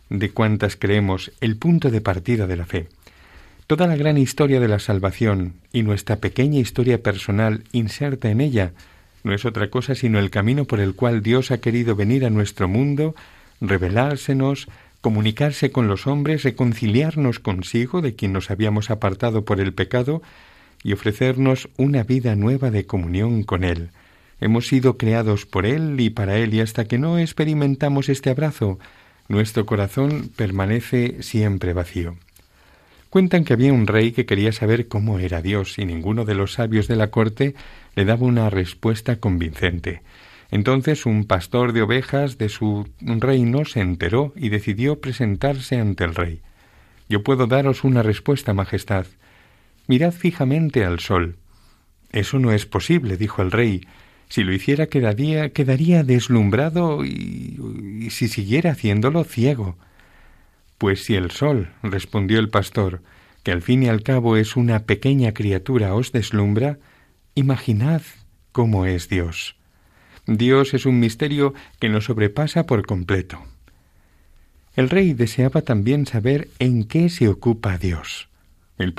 de 0.10 0.32
cuantas 0.32 0.76
creemos, 0.76 1.32
el 1.40 1.58
punto 1.58 1.90
de 1.90 2.02
partida 2.02 2.48
de 2.48 2.58
la 2.58 2.66
fe. 2.66 2.88
Toda 3.68 3.88
la 3.88 3.96
gran 3.96 4.18
historia 4.18 4.60
de 4.60 4.68
la 4.68 4.80
salvación 4.80 5.54
y 5.72 5.84
nuestra 5.84 6.18
pequeña 6.18 6.60
historia 6.60 7.02
personal 7.02 7.64
inserta 7.72 8.30
en 8.30 8.42
ella 8.42 8.74
no 9.24 9.34
es 9.34 9.46
otra 9.46 9.70
cosa 9.70 9.96
sino 9.96 10.20
el 10.20 10.30
camino 10.30 10.66
por 10.66 10.80
el 10.80 10.96
cual 10.96 11.22
Dios 11.22 11.52
ha 11.52 11.60
querido 11.60 11.96
venir 11.96 12.26
a 12.26 12.30
nuestro 12.30 12.68
mundo, 12.68 13.16
revelársenos, 13.62 14.68
comunicarse 15.00 15.72
con 15.72 15.88
los 15.88 16.08
hombres, 16.08 16.44
reconciliarnos 16.44 17.40
consigo, 17.40 18.02
de 18.02 18.16
quien 18.16 18.34
nos 18.34 18.52
habíamos 18.52 18.90
apartado 18.90 19.46
por 19.46 19.60
el 19.60 19.74
pecado, 19.74 20.22
y 20.84 20.94
ofrecernos 20.94 21.70
una 21.78 22.04
vida 22.04 22.36
nueva 22.36 22.72
de 22.72 22.86
comunión 22.86 23.44
con 23.44 23.64
Él. 23.64 23.92
Hemos 24.40 24.68
sido 24.68 24.98
creados 24.98 25.46
por 25.46 25.66
Él 25.66 26.00
y 26.00 26.10
para 26.10 26.38
Él 26.38 26.54
y 26.54 26.62
hasta 26.62 26.86
que 26.86 26.98
no 26.98 27.20
experimentamos 27.20 28.10
este 28.10 28.30
abrazo, 28.30 28.80
nuestro 29.28 29.66
corazón 29.66 30.32
permanece 30.36 31.22
siempre 31.22 31.74
vacío. 31.74 32.18
Cuentan 33.10 33.44
que 33.44 33.54
había 33.54 33.74
un 33.74 33.88
rey 33.88 34.14
que 34.14 34.26
quería 34.26 34.52
saber 34.52 34.88
cómo 34.88 35.20
era 35.20 35.42
Dios 35.42 35.78
y 35.78 35.86
ninguno 35.86 36.26
de 36.26 36.34
los 36.34 36.54
sabios 36.54 36.88
de 36.88 36.96
la 36.96 37.12
corte 37.12 37.56
le 37.96 38.06
daba 38.06 38.26
una 38.26 38.50
respuesta 38.50 39.18
convincente. 39.18 40.02
Entonces 40.50 41.06
un 41.06 41.26
pastor 41.26 41.74
de 41.74 41.82
ovejas 41.82 42.38
de 42.38 42.50
su 42.50 42.88
reino 43.00 43.66
se 43.66 43.82
enteró 43.82 44.34
y 44.36 44.50
decidió 44.50 45.00
presentarse 45.00 45.78
ante 45.78 46.04
el 46.04 46.16
rey. 46.16 46.42
Yo 47.10 47.24
puedo 47.24 47.48
daros 47.48 47.84
una 47.84 48.04
respuesta, 48.04 48.54
Majestad. 48.54 49.06
Mirad 49.92 50.14
fijamente 50.14 50.86
al 50.86 51.02
sol. 51.02 51.36
Eso 52.14 52.40
no 52.40 52.54
es 52.54 52.66
posible, 52.66 53.18
dijo 53.18 53.42
el 53.42 53.52
rey. 53.52 53.86
Si 54.30 54.42
lo 54.46 54.54
hiciera 54.54 54.88
quedaría, 54.88 55.50
quedaría 55.50 56.06
deslumbrado 56.06 57.04
y, 57.04 58.08
si 58.10 58.30
siguiera 58.30 58.72
haciéndolo 58.72 59.26
ciego. 59.26 59.76
Pues 60.78 61.04
si 61.04 61.16
el 61.16 61.30
sol, 61.32 61.74
respondió 61.84 62.40
el 62.40 62.48
pastor, 62.48 63.02
que 63.44 63.52
al 63.52 63.62
fin 63.62 63.84
y 63.84 63.90
al 63.90 64.02
cabo 64.02 64.38
es 64.38 64.56
una 64.56 64.84
pequeña 64.84 65.34
criatura, 65.34 65.94
os 65.94 66.14
deslumbra, 66.14 66.80
imaginad 67.36 68.02
cómo 68.54 68.86
es 68.86 69.10
Dios. 69.10 69.58
Dios 70.26 70.74
es 70.74 70.86
un 70.86 71.02
misterio 71.02 71.54
que 71.82 71.90
nos 71.90 72.06
sobrepasa 72.06 72.66
por 72.66 72.86
completo. 72.86 73.44
El 74.74 74.90
rey 74.90 75.14
deseaba 75.14 75.64
también 75.64 76.06
saber 76.06 76.48
en 76.60 76.86
qué 76.86 77.10
se 77.10 77.28
ocupa 77.28 77.78
Dios. 77.78 78.30
El, 78.78 78.94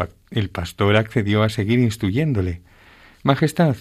pastor 0.50 0.96
accedió 0.96 1.42
a 1.42 1.48
seguir 1.48 1.78
instruyéndole. 1.78 2.62
Majestad, 3.22 3.76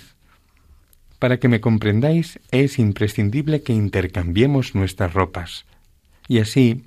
para 1.19 1.39
que 1.39 1.47
me 1.47 1.61
comprendáis, 1.61 2.39
es 2.51 2.79
imprescindible 2.79 3.61
que 3.61 3.73
intercambiemos 3.73 4.75
nuestras 4.75 5.13
ropas. 5.13 5.65
Y 6.27 6.39
así, 6.39 6.83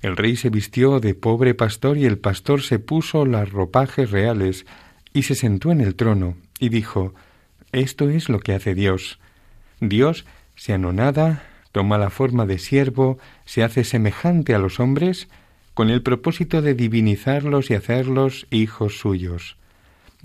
el 0.00 0.16
rey 0.16 0.36
se 0.36 0.50
vistió 0.50 1.00
de 1.00 1.14
pobre 1.14 1.54
pastor 1.54 1.96
y 1.96 2.04
el 2.04 2.18
pastor 2.18 2.62
se 2.62 2.78
puso 2.78 3.26
las 3.26 3.50
ropajes 3.50 4.10
reales 4.10 4.66
y 5.12 5.22
se 5.24 5.34
sentó 5.34 5.72
en 5.72 5.80
el 5.80 5.94
trono 5.94 6.36
y 6.58 6.68
dijo, 6.68 7.14
Esto 7.72 8.08
es 8.08 8.28
lo 8.28 8.40
que 8.40 8.52
hace 8.52 8.74
Dios. 8.74 9.18
Dios 9.80 10.24
se 10.54 10.72
anonada, 10.72 11.44
toma 11.72 11.98
la 11.98 12.10
forma 12.10 12.46
de 12.46 12.58
siervo, 12.58 13.18
se 13.44 13.62
hace 13.62 13.84
semejante 13.84 14.54
a 14.54 14.58
los 14.58 14.80
hombres 14.80 15.28
con 15.78 15.90
el 15.90 16.02
propósito 16.02 16.60
de 16.60 16.74
divinizarlos 16.74 17.70
y 17.70 17.74
hacerlos 17.74 18.48
hijos 18.50 18.98
suyos. 18.98 19.56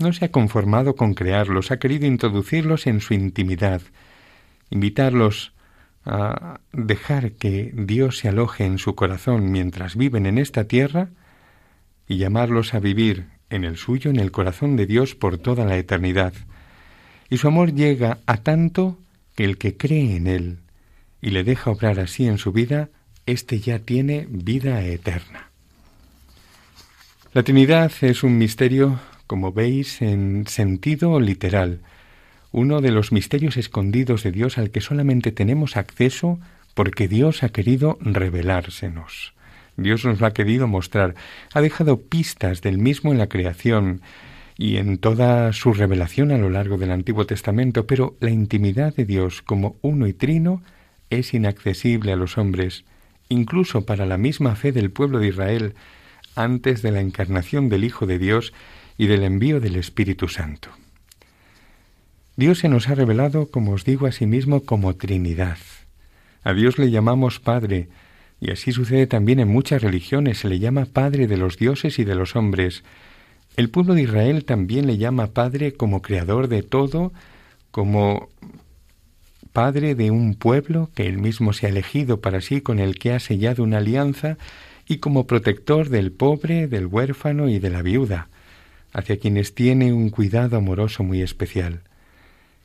No 0.00 0.12
se 0.12 0.24
ha 0.24 0.32
conformado 0.32 0.96
con 0.96 1.14
crearlos, 1.14 1.70
ha 1.70 1.78
querido 1.78 2.06
introducirlos 2.06 2.88
en 2.88 3.00
su 3.00 3.14
intimidad, 3.14 3.80
invitarlos 4.70 5.52
a 6.04 6.58
dejar 6.72 7.34
que 7.34 7.70
Dios 7.72 8.18
se 8.18 8.26
aloje 8.26 8.64
en 8.64 8.78
su 8.78 8.96
corazón 8.96 9.52
mientras 9.52 9.94
viven 9.94 10.26
en 10.26 10.38
esta 10.38 10.64
tierra 10.64 11.10
y 12.08 12.16
llamarlos 12.16 12.74
a 12.74 12.80
vivir 12.80 13.28
en 13.48 13.62
el 13.62 13.76
suyo, 13.76 14.10
en 14.10 14.18
el 14.18 14.32
corazón 14.32 14.74
de 14.74 14.86
Dios 14.86 15.14
por 15.14 15.38
toda 15.38 15.64
la 15.64 15.76
eternidad. 15.76 16.34
Y 17.30 17.36
su 17.36 17.46
amor 17.46 17.72
llega 17.72 18.18
a 18.26 18.38
tanto 18.38 18.98
que 19.36 19.44
el 19.44 19.56
que 19.56 19.76
cree 19.76 20.16
en 20.16 20.26
Él 20.26 20.58
y 21.22 21.30
le 21.30 21.44
deja 21.44 21.70
obrar 21.70 22.00
así 22.00 22.26
en 22.26 22.38
su 22.38 22.50
vida, 22.50 22.88
éste 23.26 23.60
ya 23.60 23.78
tiene 23.78 24.26
vida 24.28 24.82
eterna. 24.82 25.50
La 27.32 27.42
Trinidad 27.42 27.92
es 28.00 28.22
un 28.22 28.38
misterio, 28.38 29.00
como 29.26 29.52
veis, 29.52 30.02
en 30.02 30.46
sentido 30.46 31.18
literal, 31.20 31.80
uno 32.52 32.80
de 32.80 32.92
los 32.92 33.10
misterios 33.10 33.56
escondidos 33.56 34.22
de 34.22 34.30
Dios 34.30 34.58
al 34.58 34.70
que 34.70 34.80
solamente 34.80 35.32
tenemos 35.32 35.76
acceso 35.76 36.38
porque 36.74 37.08
Dios 37.08 37.42
ha 37.42 37.48
querido 37.48 37.98
revelársenos. 38.00 39.34
Dios 39.76 40.04
nos 40.04 40.20
lo 40.20 40.26
ha 40.26 40.32
querido 40.32 40.68
mostrar, 40.68 41.16
ha 41.52 41.60
dejado 41.60 42.00
pistas 42.00 42.62
del 42.62 42.78
mismo 42.78 43.10
en 43.10 43.18
la 43.18 43.28
creación 43.28 44.02
y 44.56 44.76
en 44.76 44.98
toda 44.98 45.52
su 45.52 45.72
revelación 45.72 46.30
a 46.30 46.38
lo 46.38 46.48
largo 46.50 46.78
del 46.78 46.92
Antiguo 46.92 47.26
Testamento, 47.26 47.86
pero 47.86 48.16
la 48.20 48.30
intimidad 48.30 48.94
de 48.94 49.04
Dios 49.04 49.42
como 49.42 49.76
uno 49.82 50.06
y 50.06 50.12
trino 50.12 50.62
es 51.10 51.34
inaccesible 51.34 52.12
a 52.12 52.16
los 52.16 52.38
hombres, 52.38 52.84
incluso 53.28 53.84
para 53.84 54.06
la 54.06 54.18
misma 54.18 54.56
fe 54.56 54.72
del 54.72 54.90
pueblo 54.90 55.18
de 55.18 55.28
Israel, 55.28 55.74
antes 56.36 56.82
de 56.82 56.90
la 56.90 57.00
encarnación 57.00 57.68
del 57.68 57.84
Hijo 57.84 58.06
de 58.06 58.18
Dios 58.18 58.52
y 58.98 59.06
del 59.06 59.22
envío 59.22 59.60
del 59.60 59.76
Espíritu 59.76 60.28
Santo. 60.28 60.70
Dios 62.36 62.58
se 62.58 62.68
nos 62.68 62.88
ha 62.88 62.94
revelado, 62.94 63.50
como 63.50 63.72
os 63.72 63.84
digo 63.84 64.06
a 64.06 64.12
sí 64.12 64.26
mismo, 64.26 64.64
como 64.64 64.96
Trinidad. 64.96 65.58
A 66.42 66.52
Dios 66.52 66.78
le 66.78 66.90
llamamos 66.90 67.38
Padre, 67.38 67.88
y 68.40 68.50
así 68.50 68.72
sucede 68.72 69.06
también 69.06 69.38
en 69.38 69.48
muchas 69.48 69.82
religiones, 69.82 70.38
se 70.38 70.48
le 70.48 70.58
llama 70.58 70.86
Padre 70.86 71.26
de 71.28 71.36
los 71.36 71.56
dioses 71.56 71.98
y 71.98 72.04
de 72.04 72.16
los 72.16 72.34
hombres. 72.34 72.82
El 73.56 73.70
pueblo 73.70 73.94
de 73.94 74.02
Israel 74.02 74.44
también 74.44 74.86
le 74.86 74.98
llama 74.98 75.28
Padre 75.28 75.74
como 75.74 76.02
creador 76.02 76.48
de 76.48 76.62
todo, 76.62 77.12
como 77.70 78.28
Padre 79.54 79.94
de 79.94 80.10
un 80.10 80.34
pueblo 80.34 80.90
que 80.96 81.06
él 81.06 81.18
mismo 81.18 81.52
se 81.52 81.66
ha 81.66 81.68
elegido 81.68 82.20
para 82.20 82.40
sí, 82.40 82.60
con 82.60 82.80
el 82.80 82.98
que 82.98 83.12
ha 83.12 83.20
sellado 83.20 83.62
una 83.62 83.78
alianza, 83.78 84.36
y 84.84 84.96
como 84.96 85.28
protector 85.28 85.90
del 85.90 86.10
pobre, 86.10 86.66
del 86.66 86.86
huérfano 86.86 87.48
y 87.48 87.60
de 87.60 87.70
la 87.70 87.80
viuda, 87.80 88.26
hacia 88.92 89.16
quienes 89.16 89.54
tiene 89.54 89.92
un 89.92 90.10
cuidado 90.10 90.56
amoroso 90.56 91.04
muy 91.04 91.22
especial. 91.22 91.82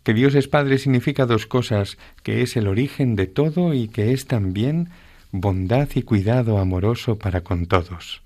Que 0.02 0.16
Dios 0.16 0.34
es 0.34 0.48
Padre 0.48 0.80
significa 0.80 1.28
dos 1.28 1.46
cosas, 1.46 2.00
que 2.24 2.42
es 2.42 2.58
el 2.58 2.68
origen 2.68 3.16
de 3.16 3.28
todo 3.28 3.76
y 3.76 3.88
que 3.88 4.12
es 4.12 4.26
también 4.26 4.90
bondad 5.32 5.90
y 5.94 6.02
cuidado 6.02 6.58
amoroso 6.58 7.20
para 7.20 7.42
con 7.42 7.68
todos. 7.68 8.24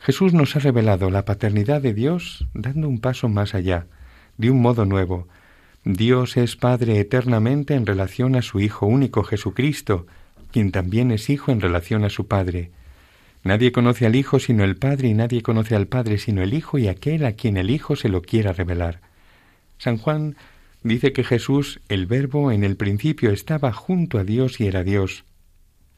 Jesús 0.00 0.34
nos 0.34 0.56
ha 0.56 0.58
revelado 0.58 1.10
la 1.10 1.24
paternidad 1.24 1.80
de 1.80 1.94
Dios 1.94 2.44
dando 2.54 2.88
un 2.88 2.98
paso 2.98 3.28
más 3.28 3.54
allá, 3.54 3.86
de 4.36 4.50
un 4.50 4.60
modo 4.60 4.84
nuevo, 4.84 5.28
Dios 5.84 6.36
es 6.36 6.56
Padre 6.56 6.98
eternamente 7.00 7.74
en 7.74 7.86
relación 7.86 8.36
a 8.36 8.42
su 8.42 8.60
Hijo 8.60 8.86
único 8.86 9.22
Jesucristo, 9.22 10.06
quien 10.50 10.72
también 10.72 11.10
es 11.10 11.30
Hijo 11.30 11.52
en 11.52 11.60
relación 11.60 12.04
a 12.04 12.10
su 12.10 12.26
Padre. 12.26 12.70
Nadie 13.44 13.72
conoce 13.72 14.04
al 14.04 14.16
Hijo 14.16 14.40
sino 14.40 14.64
el 14.64 14.76
Padre 14.76 15.08
y 15.08 15.14
nadie 15.14 15.42
conoce 15.42 15.76
al 15.76 15.86
Padre 15.86 16.18
sino 16.18 16.42
el 16.42 16.52
Hijo 16.52 16.78
y 16.78 16.88
aquel 16.88 17.24
a 17.24 17.32
quien 17.32 17.56
el 17.56 17.70
Hijo 17.70 17.96
se 17.96 18.08
lo 18.08 18.22
quiera 18.22 18.52
revelar. 18.52 19.00
San 19.78 19.96
Juan 19.96 20.36
dice 20.82 21.12
que 21.12 21.24
Jesús, 21.24 21.80
el 21.88 22.06
Verbo, 22.06 22.50
en 22.50 22.64
el 22.64 22.76
principio 22.76 23.30
estaba 23.30 23.72
junto 23.72 24.18
a 24.18 24.24
Dios 24.24 24.60
y 24.60 24.66
era 24.66 24.82
Dios. 24.82 25.24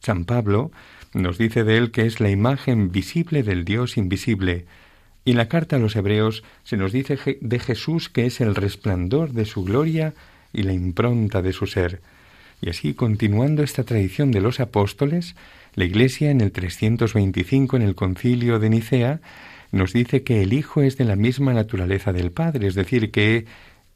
San 0.00 0.24
Pablo 0.24 0.70
nos 1.12 1.38
dice 1.38 1.64
de 1.64 1.78
él 1.78 1.90
que 1.90 2.06
es 2.06 2.20
la 2.20 2.30
imagen 2.30 2.92
visible 2.92 3.42
del 3.42 3.64
Dios 3.64 3.96
invisible, 3.96 4.66
y 5.24 5.32
en 5.32 5.36
la 5.36 5.48
carta 5.48 5.76
a 5.76 5.78
los 5.78 5.96
Hebreos 5.96 6.42
se 6.64 6.76
nos 6.76 6.92
dice 6.92 7.18
de 7.40 7.58
Jesús 7.58 8.08
que 8.08 8.26
es 8.26 8.40
el 8.40 8.54
resplandor 8.54 9.32
de 9.32 9.44
su 9.44 9.64
gloria 9.64 10.14
y 10.52 10.62
la 10.62 10.72
impronta 10.72 11.42
de 11.42 11.52
su 11.52 11.66
ser. 11.66 12.00
Y 12.62 12.68
así, 12.68 12.94
continuando 12.94 13.62
esta 13.62 13.84
tradición 13.84 14.32
de 14.32 14.40
los 14.40 14.60
apóstoles, 14.60 15.34
la 15.74 15.84
Iglesia 15.84 16.30
en 16.30 16.40
el 16.40 16.52
325 16.52 17.76
en 17.76 17.82
el 17.82 17.94
concilio 17.94 18.58
de 18.58 18.70
Nicea 18.70 19.20
nos 19.72 19.92
dice 19.92 20.22
que 20.24 20.42
el 20.42 20.52
Hijo 20.52 20.82
es 20.82 20.96
de 20.96 21.04
la 21.04 21.16
misma 21.16 21.54
naturaleza 21.54 22.12
del 22.12 22.32
Padre, 22.32 22.66
es 22.66 22.74
decir, 22.74 23.10
que 23.10 23.46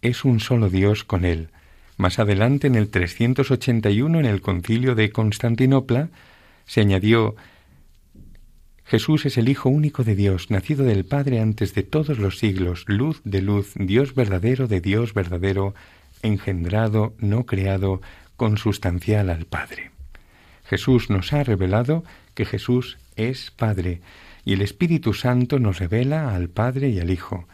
es 0.03 0.25
un 0.25 0.41
solo 0.41 0.71
Dios 0.71 1.05
con 1.05 1.25
él. 1.25 1.49
Más 1.97 2.19
adelante, 2.19 2.67
en 2.67 2.75
el 2.75 2.91
381, 2.91 4.21
en 4.21 4.27
el 4.27 4.41
concilio 4.41 4.95
de 4.95 5.11
Constantinopla, 5.11 6.11
se 6.67 6.81
añadió 6.81 7.37
Jesús 8.85 9.25
es 9.25 9.39
el 9.39 9.49
Hijo 9.49 9.71
único 9.71 10.05
de 10.05 10.15
Dios, 10.15 10.51
nacido 10.51 10.85
del 10.85 11.05
Padre 11.05 11.41
antes 11.41 11.75
de 11.75 11.83
todos 11.83 12.19
los 12.19 12.39
siglos, 12.39 12.85
luz 12.87 13.21
de 13.25 13.41
luz, 13.41 13.73
Dios 13.77 14.15
verdadero 14.15 14.69
de 14.69 14.81
Dios 14.81 15.15
verdadero, 15.15 15.75
engendrado, 16.23 17.15
no 17.19 17.47
creado, 17.47 18.03
consustancial 18.37 19.31
al 19.31 19.47
Padre. 19.47 19.91
Jesús 20.67 21.09
nos 21.09 21.33
ha 21.33 21.45
revelado 21.45 22.05
que 22.35 22.45
Jesús 22.45 22.99
es 23.17 23.51
Padre, 23.51 24.01
y 24.45 24.53
el 24.53 24.61
Espíritu 24.61 25.15
Santo 25.15 25.59
nos 25.59 25.79
revela 25.79 26.35
al 26.35 26.49
Padre 26.51 26.91
y 26.91 27.01
al 27.01 27.11
Hijo. 27.11 27.49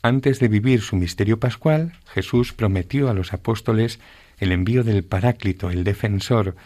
Antes 0.00 0.40
de 0.40 0.48
vivir 0.48 0.80
su 0.80 0.96
misterio 0.96 1.38
pascual, 1.38 1.92
Jesús 2.12 2.52
prometió 2.52 3.10
a 3.10 3.14
los 3.14 3.32
apóstoles 3.32 4.00
el 4.38 4.52
envío 4.52 4.84
del 4.84 5.04
Paráclito, 5.04 5.70
el 5.70 5.84
defensor, 5.84 6.56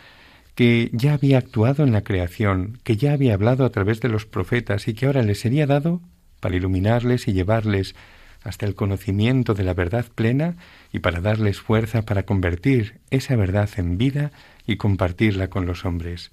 que 0.57 0.89
ya 0.93 1.13
había 1.13 1.37
actuado 1.39 1.85
en 1.85 1.93
la 1.93 2.03
creación, 2.03 2.79
que 2.83 2.97
ya 2.97 3.13
había 3.13 3.35
hablado 3.35 3.67
a 3.67 3.71
través 3.71 4.01
de 4.01 4.09
los 4.09 4.25
profetas 4.25 4.89
y 4.89 4.95
que 4.95 5.05
ahora 5.07 5.23
les 5.23 5.39
sería 5.39 5.67
dado 5.67 6.01
para 6.41 6.57
iluminarles 6.57 7.29
y 7.29 7.35
llevarles 7.35 7.95
hasta 8.43 8.65
el 8.65 8.75
conocimiento 8.75 9.53
de 9.53 9.65
la 9.65 9.75
verdad 9.75 10.07
plena 10.15 10.57
y 10.93 11.01
para 11.01 11.21
darles 11.21 11.61
fuerza 11.61 12.03
para 12.03 12.23
convertir 12.23 13.01
esa 13.11 13.37
verdad 13.37 13.69
en 13.77 13.99
vida 13.99 14.33
y 14.67 14.77
compartirla 14.77 15.49
con 15.49 15.67
los 15.67 15.85
hombres. 15.85 16.33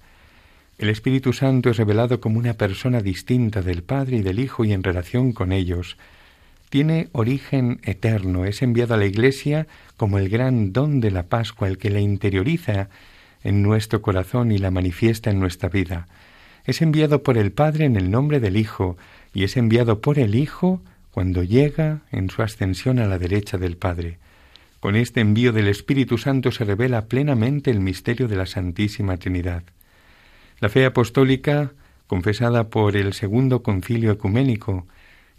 El 0.78 0.88
Espíritu 0.88 1.34
Santo 1.34 1.68
es 1.68 1.76
revelado 1.76 2.20
como 2.20 2.38
una 2.38 2.54
persona 2.54 3.02
distinta 3.02 3.60
del 3.60 3.82
Padre 3.82 4.16
y 4.16 4.22
del 4.22 4.38
Hijo 4.38 4.64
y 4.64 4.72
en 4.72 4.82
relación 4.82 5.32
con 5.32 5.52
ellos. 5.52 5.98
Tiene 6.70 7.08
origen 7.12 7.78
eterno, 7.82 8.46
es 8.46 8.62
enviado 8.62 8.94
a 8.94 8.96
la 8.96 9.06
Iglesia 9.06 9.66
como 9.98 10.18
el 10.18 10.30
gran 10.30 10.72
don 10.72 11.00
de 11.00 11.10
la 11.10 11.24
Pascua, 11.24 11.68
el 11.68 11.76
que 11.76 11.90
la 11.90 12.00
interioriza 12.00 12.88
en 13.44 13.62
nuestro 13.62 14.02
corazón 14.02 14.50
y 14.50 14.58
la 14.58 14.72
manifiesta 14.72 15.30
en 15.30 15.38
nuestra 15.38 15.68
vida. 15.68 16.08
Es 16.64 16.82
enviado 16.82 17.22
por 17.22 17.38
el 17.38 17.52
Padre 17.52 17.84
en 17.84 17.94
el 17.96 18.10
nombre 18.10 18.40
del 18.40 18.56
Hijo 18.56 18.96
y 19.32 19.44
es 19.44 19.56
enviado 19.56 20.00
por 20.00 20.18
el 20.18 20.34
Hijo 20.34 20.82
cuando 21.10 21.44
llega 21.44 22.00
en 22.10 22.30
su 22.30 22.42
ascensión 22.42 22.98
a 22.98 23.06
la 23.06 23.18
derecha 23.18 23.58
del 23.58 23.76
Padre. 23.76 24.18
Con 24.80 24.96
este 24.96 25.20
envío 25.20 25.52
del 25.52 25.68
Espíritu 25.68 26.18
Santo 26.18 26.50
se 26.50 26.64
revela 26.64 27.06
plenamente 27.06 27.70
el 27.70 27.80
misterio 27.80 28.28
de 28.28 28.36
la 28.36 28.46
Santísima 28.46 29.16
Trinidad. 29.16 29.62
La 30.60 30.68
fe 30.68 30.84
apostólica, 30.86 31.72
confesada 32.06 32.68
por 32.68 32.96
el 32.96 33.12
Segundo 33.12 33.62
Concilio 33.62 34.12
Ecuménico, 34.12 34.86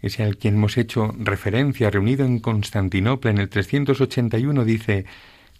ese 0.00 0.22
al 0.22 0.36
quien 0.36 0.54
hemos 0.54 0.76
hecho 0.76 1.14
referencia, 1.18 1.90
reunido 1.90 2.24
en 2.24 2.38
Constantinopla 2.38 3.30
en 3.30 3.38
el 3.38 3.48
381, 3.48 4.64
dice 4.64 5.04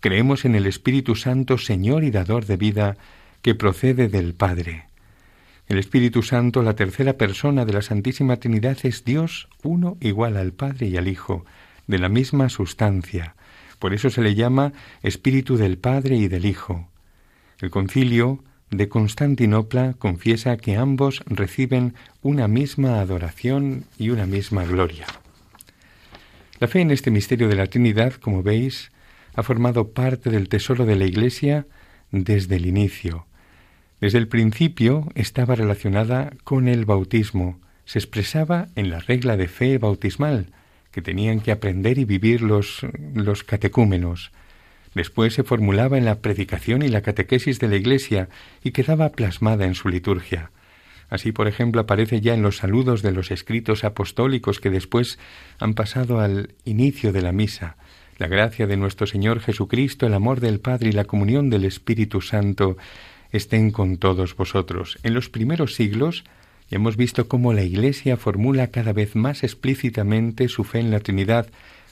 Creemos 0.01 0.45
en 0.45 0.55
el 0.55 0.67
Espíritu 0.67 1.15
Santo, 1.15 1.59
Señor 1.59 2.05
y 2.05 2.11
Dador 2.11 2.47
de 2.47 2.57
vida, 2.57 2.97
que 3.43 3.55
procede 3.55 4.09
del 4.09 4.35
Padre. 4.35 4.87
El 5.69 5.79
Espíritu 5.79 6.23
Santo, 6.23 6.63
la 6.63 6.77
tercera 6.77 7.15
persona 7.15 7.65
de 7.65 7.73
la 7.73 7.83
Santísima 7.83 8.37
Trinidad, 8.37 8.79
es 8.85 9.05
Dios 9.05 9.49
uno 9.63 9.97
igual 10.01 10.37
al 10.37 10.53
Padre 10.53 10.87
y 10.87 10.97
al 10.97 11.09
Hijo, 11.09 11.45
de 11.87 11.99
la 11.99 12.09
misma 12.09 12.49
sustancia. 12.49 13.35
Por 13.79 13.95
eso 13.95 14.11
se 14.11 14.23
le 14.23 14.35
llama 14.35 14.73
Espíritu 15.03 15.57
del 15.57 15.79
Padre 15.79 16.17
y 16.17 16.29
del 16.29 16.45
Hijo. 16.45 16.89
El 17.61 17.71
concilio 17.71 18.45
de 18.71 18.89
Constantinopla 18.89 19.95
confiesa 19.95 20.57
que 20.57 20.77
ambos 20.77 21.23
reciben 21.27 21.95
una 22.23 22.49
misma 22.49 23.01
adoración 23.01 23.85
y 23.99 24.11
una 24.11 24.27
misma 24.27 24.65
gloria. 24.65 25.07
La 26.59 26.69
fe 26.69 26.81
en 26.81 26.91
este 26.91 27.11
misterio 27.11 27.49
de 27.49 27.57
la 27.57 27.67
Trinidad, 27.67 28.15
como 28.15 28.43
veis, 28.43 28.91
ha 29.37 29.43
formado 29.43 29.93
parte 29.93 30.31
del 30.31 30.49
tesoro 30.49 30.87
de 30.87 30.97
la 30.97 31.05
Iglesia 31.05 31.67
desde 32.11 32.57
el 32.57 32.67
inicio. 32.67 33.27
Desde 34.01 34.19
el 34.19 34.29
principio 34.29 35.09
estaba 35.15 35.55
relacionada 35.55 36.33
con 36.43 36.69
el 36.69 36.87
bautismo, 36.87 37.61
se 37.85 37.99
expresaba 37.99 38.69
en 38.75 38.91
la 38.91 38.99
regla 38.99 39.37
de 39.37 39.47
fe 39.47 39.79
bautismal 39.79 40.53
que 40.91 41.03
tenían 41.03 41.41
que 41.41 41.53
aprender 41.53 41.99
y 41.99 42.05
vivir 42.05 42.41
los, 42.41 42.81
los 43.15 43.45
catecúmenos. 43.45 44.33
Después 44.95 45.35
se 45.35 45.45
formulaba 45.45 45.99
en 45.99 46.07
la 46.07 46.21
predicación 46.21 46.83
y 46.83 46.89
la 46.89 47.03
catequesis 47.03 47.61
de 47.61 47.69
la 47.69 47.77
Iglesia 47.77 48.31
y 48.65 48.71
quedaba 48.71 49.11
plasmada 49.11 49.67
en 49.67 49.75
su 49.75 49.91
liturgia. 49.91 50.51
Así, 51.11 51.33
por 51.33 51.47
ejemplo, 51.47 51.83
aparece 51.83 52.23
ya 52.23 52.33
en 52.33 52.43
los 52.43 52.57
saludos 52.57 53.03
de 53.03 53.13
los 53.13 53.31
escritos 53.31 53.85
apostólicos 53.85 54.59
que 54.59 54.71
después 54.71 55.19
han 55.59 55.75
pasado 55.75 56.21
al 56.21 56.55
inicio 56.65 57.13
de 57.13 57.23
la 57.23 57.33
misa. 57.33 57.77
La 58.19 58.29
gracia 58.29 58.67
de 58.67 58.79
nuestro 58.79 59.07
Señor 59.07 59.41
Jesucristo, 59.41 60.07
el 60.07 60.15
amor 60.15 60.41
del 60.41 60.59
Padre 60.59 60.89
y 60.89 60.93
la 60.93 61.05
comunión 61.05 61.51
del 61.51 61.67
Espíritu 61.67 62.23
Santo 62.23 62.79
estén 63.31 63.71
con 63.71 63.99
todos 63.99 64.35
vosotros. 64.35 64.99
En 65.03 65.13
los 65.13 65.29
primeros 65.29 65.75
siglos 65.75 66.25
hemos 66.71 66.97
visto 66.97 67.29
cómo 67.29 67.53
la 67.53 67.63
Iglesia 67.63 68.17
formula 68.17 68.69
cada 68.69 68.95
vez 68.95 69.17
más 69.17 69.45
explícitamente 69.45 70.49
su 70.49 70.65
fe 70.65 70.79
en 70.79 70.91
la 70.91 71.01
Trinidad 71.01 71.49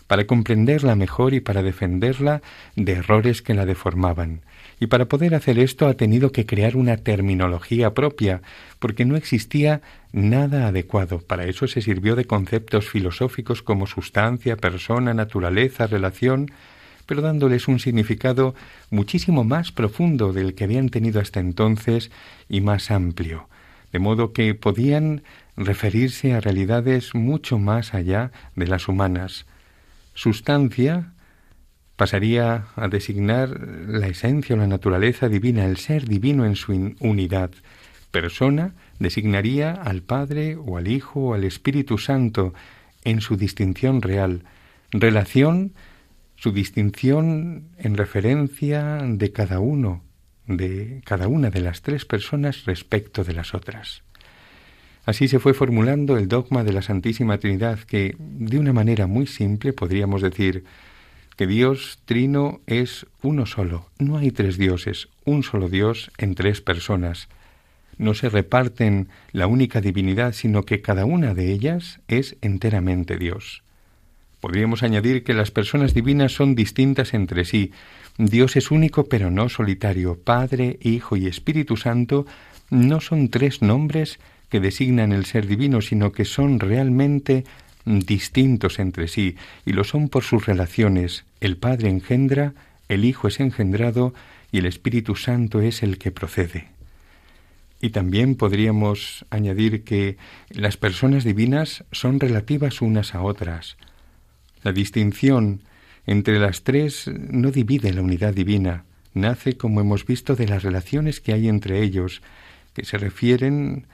para 0.07 0.27
comprenderla 0.27 0.97
mejor 0.97 1.35
y 1.35 1.41
para 1.41 1.63
defenderla 1.63 2.41
de 2.75 2.93
errores 2.93 3.43
que 3.43 3.53
la 3.53 3.67
deformaban. 3.67 4.41
Y 4.81 4.87
para 4.89 5.07
poder 5.07 5.35
hacer 5.35 5.59
esto 5.59 5.87
ha 5.87 5.95
tenido 5.95 6.33
que 6.33 6.47
crear 6.47 6.77
una 6.77 6.97
terminología 6.97 7.95
propia, 7.95 8.43
porque 8.79 9.05
no 9.05 9.17
existía 9.17 9.81
nada 10.13 10.67
adecuado. 10.67 11.21
Para 11.21 11.47
eso 11.47 11.67
se 11.67 11.81
sirvió 11.81 12.17
de 12.17 12.25
conceptos 12.25 12.89
filosóficos 12.89 13.63
como 13.63 13.87
sustancia, 13.87 14.57
persona, 14.57 15.15
naturaleza, 15.15 15.87
relación, 15.87 16.51
pero 17.07 17.23
dándoles 17.23 17.69
un 17.69 17.81
significado 17.81 18.55
muchísimo 18.91 19.45
más 19.45 19.73
profundo 19.73 20.33
del 20.33 20.55
que 20.55 20.65
habían 20.65 20.89
tenido 20.89 21.21
hasta 21.21 21.41
entonces 21.41 22.11
y 22.49 22.61
más 22.61 22.91
amplio, 22.91 23.49
de 23.93 23.99
modo 23.99 24.33
que 24.33 24.55
podían 24.55 25.23
referirse 25.57 26.35
a 26.35 26.41
realidades 26.41 27.15
mucho 27.15 27.59
más 27.59 27.95
allá 27.95 28.33
de 28.57 28.67
las 28.67 28.89
humanas. 28.89 29.47
Sustancia 30.15 31.14
pasaría 31.97 32.67
a 32.77 32.89
designar 32.89 33.49
la 33.89 34.09
esencia 34.09 34.57
o 34.57 34.59
la 34.59 34.67
naturaleza 34.67 35.29
divina, 35.29 35.65
el 35.65 35.77
ser 35.77 36.07
divino 36.09 36.45
en 36.45 36.57
su 36.57 36.73
unidad. 37.01 37.51
Persona 38.11 38.75
designaría 38.99 39.73
al 39.73 40.03
Padre 40.03 40.57
o 40.57 40.77
al 40.77 40.89
Hijo 40.89 41.21
o 41.21 41.35
al 41.35 41.45
Espíritu 41.45 41.99
Santo 41.99 42.55
en 43.05 43.21
su 43.21 43.37
distinción 43.37 44.03
real. 44.03 44.45
Relación 44.91 45.73
su 46.37 46.53
distinción 46.53 47.71
en 47.79 47.97
referencia 47.97 48.99
de 49.03 49.33
cada 49.33 49.61
uno, 49.61 50.03
de 50.47 51.01
cada 51.05 51.29
una 51.29 51.51
de 51.51 51.61
las 51.61 51.83
tres 51.83 52.05
personas 52.05 52.65
respecto 52.67 53.25
de 53.25 53.33
las 53.33 53.55
otras. 53.55 54.03
Así 55.07 55.29
se 55.29 55.39
fue 55.39 55.55
formulando 55.55 56.17
el 56.17 56.29
dogma 56.29 56.65
de 56.65 56.73
la 56.73 56.83
Santísima 56.83 57.39
Trinidad, 57.39 57.79
que, 57.79 58.17
de 58.19 58.59
una 58.59 58.73
manera 58.73 59.07
muy 59.07 59.27
simple, 59.27 59.73
podríamos 59.73 60.23
decir 60.23 60.65
que 61.37 61.47
Dios 61.47 61.99
Trino 62.05 62.61
es 62.67 63.07
uno 63.23 63.47
solo, 63.47 63.91
no 63.99 64.19
hay 64.19 64.31
tres 64.31 64.57
dioses, 64.59 65.09
un 65.25 65.43
solo 65.43 65.69
Dios 65.69 66.11
en 66.19 66.35
tres 66.35 66.61
personas. 66.61 67.29
No 67.97 68.15
se 68.15 68.29
reparten 68.29 69.09
la 69.33 69.47
única 69.47 69.81
divinidad, 69.81 70.33
sino 70.33 70.65
que 70.65 70.81
cada 70.81 71.05
una 71.05 71.35
de 71.35 71.53
ellas 71.53 72.01
es 72.09 72.37
enteramente 72.41 73.17
Dios. 73.17 73.63
Podríamos 74.41 74.83
añadir 74.83 75.25
que 75.25 75.33
las 75.33 75.51
personas 75.51 75.95
divinas 75.95 76.33
son 76.33 76.55
distintas 76.55 77.15
entre 77.15 77.45
sí. 77.45 77.73
Dios 78.19 78.57
es 78.57 78.71
único 78.71 79.05
pero 79.09 79.31
no 79.31 79.49
solitario. 79.49 80.19
Padre, 80.23 80.79
Hijo 80.83 81.17
y 81.17 81.27
Espíritu 81.27 81.77
Santo 81.77 82.27
no 82.69 83.01
son 83.01 83.31
tres 83.31 83.63
nombres 83.63 84.19
que 84.51 84.61
designan 84.61 85.13
el 85.13 85.25
ser 85.25 85.47
divino, 85.47 85.81
sino 85.81 86.13
que 86.13 86.25
son 86.25 86.61
realmente 86.61 87.45
distintos 87.85 88.79
entre 88.79 89.09
sí, 89.09 89.37
y 89.65 89.73
lo 89.73 89.85
son 89.85 90.09
por 90.09 90.25
sus 90.25 90.47
relaciones. 90.47 91.25
El 91.41 91.57
Padre 91.57 91.89
engendra, 91.89 92.55
el 92.89 93.05
Hijo 93.05 93.29
es 93.29 93.41
engendrado, 93.41 94.15
y 94.51 94.59
el 94.59 94.67
Espíritu 94.67 95.17
Santo 95.17 95.61
es 95.61 95.83
el 95.83 95.99
que 95.99 96.11
procede. 96.11 96.69
Y 97.81 97.91
también 97.91 98.37
podríamos 98.37 99.27
añadir 99.31 99.85
que 99.85 100.17
las 100.49 100.77
personas 100.77 101.25
divinas 101.25 101.85
son 101.93 102.21
relativas 102.21 102.81
unas 102.81 103.15
a 103.15 103.23
otras. 103.23 103.77
La 104.63 104.73
distinción 104.73 105.61
entre 106.07 106.39
las 106.39 106.63
tres 106.63 107.11
no 107.13 107.51
divide 107.51 107.93
la 107.93 108.03
unidad 108.03 108.33
divina, 108.33 108.85
nace, 109.13 109.57
como 109.57 109.81
hemos 109.81 110.07
visto, 110.07 110.37
de 110.37 110.47
las 110.47 110.63
relaciones 110.63 111.21
que 111.21 111.33
hay 111.33 111.49
entre 111.49 111.83
ellos, 111.83 112.23
que 112.75 112.85
se 112.85 112.99
refieren 112.99 113.87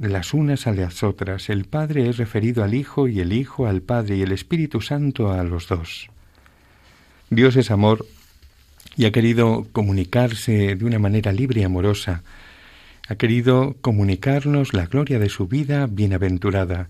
las 0.00 0.34
unas 0.34 0.66
a 0.66 0.72
las 0.72 1.02
otras. 1.02 1.48
El 1.50 1.64
Padre 1.64 2.08
es 2.08 2.16
referido 2.16 2.64
al 2.64 2.74
Hijo 2.74 3.08
y 3.08 3.20
el 3.20 3.32
Hijo 3.32 3.66
al 3.66 3.82
Padre 3.82 4.16
y 4.16 4.22
el 4.22 4.32
Espíritu 4.32 4.80
Santo 4.80 5.30
a 5.32 5.42
los 5.44 5.68
dos. 5.68 6.08
Dios 7.30 7.56
es 7.56 7.70
amor 7.70 8.06
y 8.96 9.04
ha 9.04 9.12
querido 9.12 9.66
comunicarse 9.72 10.74
de 10.74 10.84
una 10.84 10.98
manera 10.98 11.32
libre 11.32 11.60
y 11.60 11.64
amorosa. 11.64 12.22
Ha 13.08 13.16
querido 13.16 13.76
comunicarnos 13.80 14.74
la 14.74 14.86
gloria 14.86 15.18
de 15.18 15.28
su 15.28 15.46
vida 15.46 15.86
bienaventurada, 15.86 16.88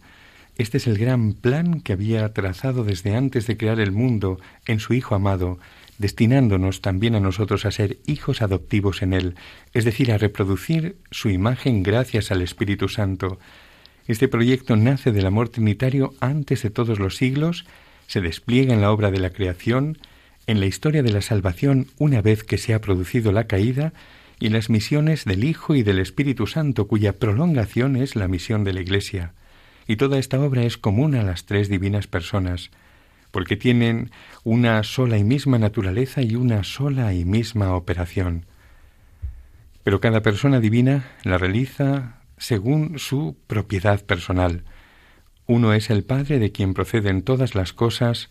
este 0.59 0.79
es 0.79 0.89
el 0.89 0.99
gran 0.99 1.35
plan 1.35 1.81
que 1.81 1.93
había 1.93 2.33
trazado 2.33 2.83
desde 2.83 3.15
antes 3.15 3.47
de 3.47 3.57
crear 3.57 3.79
el 3.79 3.93
mundo 3.93 4.41
en 4.67 4.81
su 4.81 4.93
Hijo 4.93 5.15
amado, 5.15 5.61
destinándonos 5.99 6.81
también 6.81 7.15
a 7.15 7.21
nosotros 7.21 7.65
a 7.65 7.71
ser 7.71 7.99
hijos 8.07 8.43
adoptivos 8.43 9.03
en 9.03 9.13
Él, 9.13 9.35
es 9.75 9.85
decir, 9.85 10.13
a 10.13 10.19
reproducir 10.19 10.97
su 11.11 11.29
imagen 11.29 11.83
gracias 11.83 12.31
al 12.31 12.43
Espíritu 12.43 12.89
Santo. 12.89 13.39
Este 14.07 14.29
proyecto 14.29 14.77
nace 14.77 15.13
del 15.13 15.27
amor 15.27 15.49
trinitario 15.49 16.15
antes 16.21 16.63
de 16.63 16.71
todos 16.71 16.99
los 16.99 17.17
siglos, 17.17 17.67
se 18.07 18.21
despliega 18.21 18.73
en 18.73 18.81
la 18.81 18.91
obra 18.91 19.11
de 19.11 19.21
la 19.21 19.31
creación, 19.31 19.99
en 20.47 20.61
la 20.61 20.67
historia 20.67 21.03
de 21.03 21.13
la 21.13 21.21
salvación 21.21 21.89
una 21.99 22.23
vez 22.23 22.43
que 22.43 22.59
se 22.59 22.73
ha 22.73 22.81
producido 22.81 23.33
la 23.33 23.47
caída, 23.47 23.93
y 24.41 24.47
en 24.47 24.53
las 24.53 24.71
misiones 24.71 25.25
del 25.25 25.43
Hijo 25.43 25.75
y 25.75 25.83
del 25.83 25.99
Espíritu 25.99 26.47
Santo, 26.47 26.87
cuya 26.87 27.19
prolongación 27.19 27.97
es 27.97 28.15
la 28.15 28.29
misión 28.29 28.63
de 28.63 28.73
la 28.73 28.81
Iglesia 28.81 29.35
y 29.89 29.97
toda 29.97 30.19
esta 30.19 30.39
obra 30.39 30.63
es 30.63 30.77
común 30.77 31.17
a 31.17 31.25
las 31.25 31.47
tres 31.47 31.69
divinas 31.71 32.07
personas, 32.07 32.71
porque 33.31 33.57
tienen 33.57 34.11
una 34.45 34.83
sola 34.83 35.19
y 35.19 35.25
misma 35.25 35.59
naturaleza 35.59 36.23
y 36.23 36.35
una 36.35 36.65
sola 36.65 37.13
y 37.15 37.25
misma 37.25 37.75
operación. 37.75 38.47
Pero 39.85 40.01
cada 40.01 40.23
persona 40.23 40.61
divina 40.61 41.11
la 41.25 41.39
realiza 41.39 42.23
según 42.37 42.99
su 42.99 43.37
propiedad 43.47 44.05
personal. 44.05 44.65
Uno 45.47 45.73
es 45.73 45.91
el 45.91 46.05
Padre 46.05 46.39
de 46.39 46.53
quien 46.53 46.75
proceden 46.75 47.23
todas 47.23 47.55
las 47.55 47.73
cosas, 47.73 48.31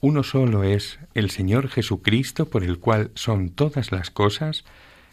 uno 0.00 0.22
solo 0.22 0.64
es 0.64 0.98
el 1.14 1.30
Señor 1.30 1.68
Jesucristo 1.68 2.50
por 2.50 2.64
el 2.64 2.78
cual 2.78 3.10
son 3.14 3.50
todas 3.50 3.92
las 3.92 4.10
cosas, 4.10 4.64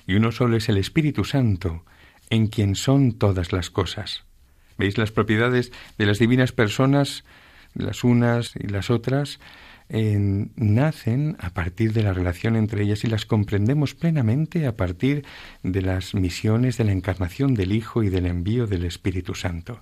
y 0.07 0.15
uno 0.15 0.31
solo 0.31 0.57
es 0.57 0.67
el 0.67 0.77
Espíritu 0.77 1.23
Santo, 1.23 1.85
en 2.29 2.47
quien 2.47 2.75
son 2.75 3.13
todas 3.13 3.53
las 3.53 3.69
cosas. 3.69 4.23
¿Veis 4.77 4.97
las 4.97 5.11
propiedades 5.11 5.71
de 5.97 6.05
las 6.05 6.19
divinas 6.19 6.51
personas, 6.51 7.23
las 7.73 8.03
unas 8.03 8.55
y 8.55 8.67
las 8.67 8.89
otras? 8.89 9.39
nacen 9.91 11.35
a 11.39 11.49
partir 11.49 11.93
de 11.93 12.03
la 12.03 12.13
relación 12.13 12.55
entre 12.55 12.83
ellas 12.83 13.03
y 13.03 13.07
las 13.07 13.25
comprendemos 13.25 13.95
plenamente 13.95 14.67
a 14.67 14.77
partir 14.77 15.25
de 15.63 15.81
las 15.81 16.13
misiones 16.13 16.77
de 16.77 16.83
la 16.83 16.91
encarnación 16.91 17.55
del 17.55 17.71
Hijo 17.71 18.03
y 18.03 18.09
del 18.09 18.27
envío 18.27 18.67
del 18.67 18.85
Espíritu 18.85 19.33
Santo. 19.33 19.81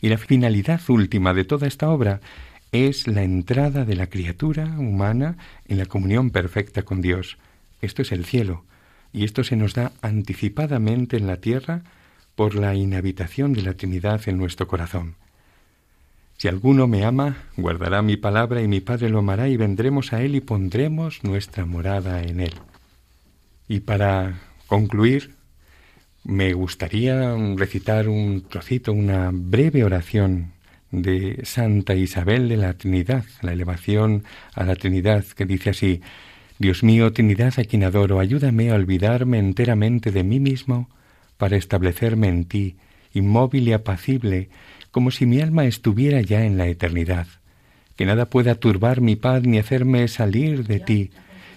Y 0.00 0.08
la 0.08 0.18
finalidad 0.18 0.80
última 0.88 1.32
de 1.32 1.44
toda 1.44 1.68
esta 1.68 1.88
obra 1.90 2.20
es 2.72 3.06
la 3.06 3.22
entrada 3.22 3.84
de 3.84 3.94
la 3.94 4.08
criatura 4.08 4.66
humana 4.78 5.36
en 5.66 5.78
la 5.78 5.86
comunión 5.86 6.30
perfecta 6.30 6.82
con 6.82 7.00
Dios. 7.00 7.38
Esto 7.80 8.02
es 8.02 8.10
el 8.10 8.24
cielo, 8.24 8.64
y 9.12 9.24
esto 9.24 9.44
se 9.44 9.56
nos 9.56 9.74
da 9.74 9.92
anticipadamente 10.02 11.16
en 11.16 11.28
la 11.28 11.36
tierra 11.36 11.82
por 12.34 12.56
la 12.56 12.74
inhabitación 12.74 13.52
de 13.52 13.62
la 13.62 13.74
Trinidad 13.74 14.28
en 14.28 14.38
nuestro 14.38 14.66
corazón. 14.66 15.14
Si 16.38 16.48
alguno 16.48 16.86
me 16.86 17.04
ama, 17.04 17.36
guardará 17.56 18.02
mi 18.02 18.18
palabra 18.18 18.60
y 18.60 18.68
mi 18.68 18.80
Padre 18.80 19.08
lo 19.08 19.20
amará 19.20 19.48
y 19.48 19.56
vendremos 19.56 20.12
a 20.12 20.22
Él 20.22 20.34
y 20.34 20.40
pondremos 20.40 21.24
nuestra 21.24 21.64
morada 21.64 22.22
en 22.22 22.40
Él. 22.40 22.52
Y 23.68 23.80
para 23.80 24.38
concluir, 24.66 25.34
me 26.24 26.52
gustaría 26.52 27.34
recitar 27.56 28.08
un 28.08 28.42
trocito, 28.48 28.92
una 28.92 29.30
breve 29.32 29.82
oración 29.82 30.52
de 30.90 31.40
Santa 31.44 31.94
Isabel 31.94 32.48
de 32.48 32.58
la 32.58 32.74
Trinidad, 32.74 33.24
la 33.40 33.52
elevación 33.52 34.24
a 34.54 34.64
la 34.64 34.76
Trinidad, 34.76 35.24
que 35.24 35.46
dice 35.46 35.70
así, 35.70 36.02
Dios 36.58 36.82
mío, 36.82 37.12
Trinidad 37.12 37.54
a 37.58 37.64
quien 37.64 37.84
adoro, 37.84 38.20
ayúdame 38.20 38.70
a 38.70 38.74
olvidarme 38.74 39.38
enteramente 39.38 40.10
de 40.10 40.22
mí 40.22 40.38
mismo 40.40 40.90
para 41.38 41.56
establecerme 41.56 42.28
en 42.28 42.44
ti, 42.44 42.76
inmóvil 43.14 43.68
y 43.68 43.72
apacible, 43.72 44.50
como 44.96 45.10
si 45.10 45.26
mi 45.26 45.42
alma 45.42 45.66
estuviera 45.66 46.22
ya 46.22 46.46
en 46.46 46.56
la 46.56 46.68
eternidad. 46.68 47.26
Que 47.96 48.06
nada 48.06 48.30
pueda 48.30 48.54
turbar 48.54 49.02
mi 49.02 49.14
paz 49.14 49.42
ni 49.42 49.58
hacerme 49.58 50.08
salir 50.08 50.66
de 50.66 50.80
ti, 50.80 51.10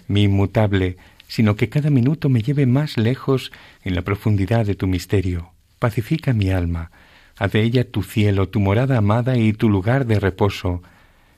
mi 0.10 0.24
inmutable, 0.24 0.98
sino 1.30 1.56
que 1.56 1.70
cada 1.70 1.90
minuto 1.90 2.28
me 2.28 2.42
lleve 2.42 2.66
más 2.66 2.98
lejos 2.98 3.54
en 3.86 3.96
la 3.96 4.02
profundidad 4.02 4.66
de 4.66 4.76
tu 4.76 4.88
misterio. 4.88 5.52
Pacifica 5.80 6.34
mi 6.34 6.50
alma, 6.50 6.92
haz 7.38 7.54
de 7.54 7.62
ella 7.62 7.90
tu 7.90 8.04
cielo, 8.04 8.50
tu 8.50 8.60
morada 8.60 8.98
amada 8.98 9.38
y 9.38 9.54
tu 9.54 9.70
lugar 9.70 10.06
de 10.06 10.20
reposo, 10.20 10.84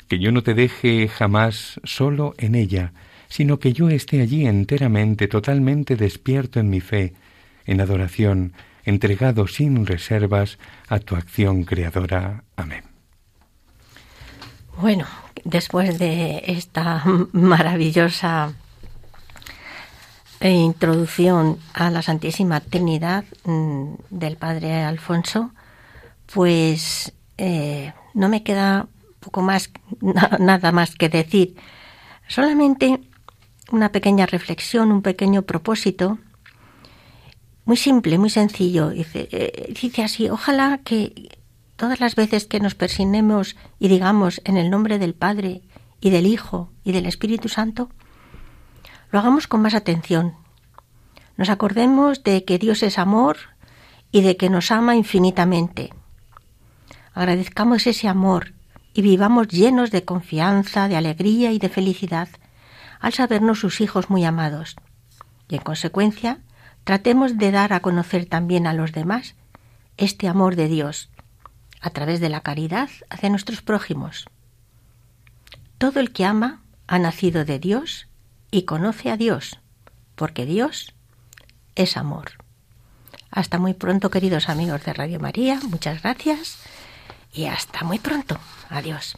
que 0.07 0.17
yo 0.17 0.31
no 0.31 0.41
te 0.41 0.55
deje 0.55 1.07
jamás 1.07 1.79
solo 1.83 2.33
en 2.39 2.55
ella, 2.55 2.93
sino 3.27 3.59
que 3.59 3.73
yo 3.73 3.89
esté 3.91 4.21
allí 4.21 4.47
enteramente, 4.47 5.27
totalmente 5.27 5.95
despierto 5.95 6.59
en 6.59 6.71
mi 6.71 6.79
fe, 6.79 7.13
en 7.67 7.79
adoración, 7.79 8.53
entregado 8.85 9.47
sin 9.47 9.85
reservas 9.85 10.57
a 10.89 10.99
tu 10.99 11.15
acción 11.15 11.63
creadora. 11.63 12.43
Amén. 12.55 12.83
Bueno, 14.79 15.05
después 15.43 15.99
de 15.99 16.43
esta 16.47 17.03
maravillosa 17.33 18.53
introducción 20.41 21.59
a 21.73 21.91
la 21.91 22.01
Santísima 22.01 22.61
Trinidad 22.61 23.25
mm, 23.45 23.93
del 24.09 24.37
Padre 24.37 24.83
Alfonso, 24.83 25.51
Pues 26.33 27.11
eh, 27.37 27.91
no 28.13 28.29
me 28.29 28.41
queda 28.41 28.87
poco 29.19 29.41
más, 29.41 29.69
nada 30.39 30.71
más 30.71 30.95
que 30.95 31.09
decir. 31.09 31.55
Solamente 32.27 33.01
una 33.71 33.89
pequeña 33.89 34.25
reflexión, 34.25 34.91
un 34.91 35.01
pequeño 35.01 35.41
propósito, 35.41 36.17
muy 37.65 37.77
simple, 37.77 38.17
muy 38.17 38.29
sencillo. 38.29 38.89
Dice, 38.89 39.27
eh, 39.31 39.73
dice 39.79 40.03
así, 40.03 40.29
ojalá 40.29 40.79
que 40.83 41.37
todas 41.75 41.99
las 41.99 42.15
veces 42.15 42.45
que 42.45 42.59
nos 42.59 42.75
persignemos 42.75 43.55
y 43.79 43.87
digamos 43.87 44.41
en 44.45 44.57
el 44.57 44.69
nombre 44.69 44.99
del 44.99 45.13
Padre 45.13 45.61
y 45.99 46.09
del 46.09 46.25
Hijo 46.25 46.71
y 46.83 46.91
del 46.91 47.05
Espíritu 47.05 47.49
Santo, 47.49 47.89
lo 49.11 49.19
hagamos 49.19 49.47
con 49.47 49.61
más 49.61 49.73
atención. 49.73 50.35
Nos 51.37 51.49
acordemos 51.49 52.23
de 52.23 52.45
que 52.45 52.59
Dios 52.59 52.83
es 52.83 52.97
amor 52.97 53.37
y 54.11 54.21
de 54.21 54.37
que 54.37 54.49
nos 54.49 54.71
ama 54.71 54.95
infinitamente. 54.95 55.93
Agradezcamos 57.13 57.87
ese 57.87 58.07
amor 58.07 58.53
y 58.93 59.01
vivamos 59.01 59.47
llenos 59.47 59.91
de 59.91 60.03
confianza, 60.03 60.87
de 60.87 60.97
alegría 60.97 61.51
y 61.51 61.59
de 61.59 61.69
felicidad 61.69 62.29
al 62.99 63.13
sabernos 63.13 63.59
sus 63.59 63.81
hijos 63.81 64.09
muy 64.09 64.23
amados. 64.23 64.75
Y 65.49 65.55
en 65.55 65.61
consecuencia, 65.61 66.39
tratemos 66.83 67.37
de 67.37 67.51
dar 67.51 67.73
a 67.73 67.81
conocer 67.81 68.25
también 68.25 68.67
a 68.67 68.73
los 68.73 68.91
demás 68.91 69.35
este 69.97 70.27
amor 70.27 70.55
de 70.55 70.67
Dios 70.67 71.09
a 71.81 71.89
través 71.89 72.19
de 72.19 72.29
la 72.29 72.41
caridad 72.41 72.89
hacia 73.09 73.29
nuestros 73.29 73.61
prójimos. 73.61 74.25
Todo 75.77 75.99
el 75.99 76.11
que 76.11 76.25
ama 76.25 76.61
ha 76.87 76.99
nacido 76.99 77.43
de 77.43 77.59
Dios 77.59 78.07
y 78.51 78.63
conoce 78.63 79.09
a 79.09 79.17
Dios, 79.17 79.59
porque 80.15 80.45
Dios 80.45 80.93
es 81.75 81.97
amor. 81.97 82.33
Hasta 83.31 83.57
muy 83.57 83.73
pronto, 83.73 84.11
queridos 84.11 84.49
amigos 84.49 84.83
de 84.83 84.93
Radio 84.93 85.19
María. 85.19 85.59
Muchas 85.69 86.03
gracias 86.03 86.59
y 87.33 87.45
hasta 87.45 87.83
muy 87.83 87.97
pronto. 87.97 88.37
Adiós. 88.69 89.17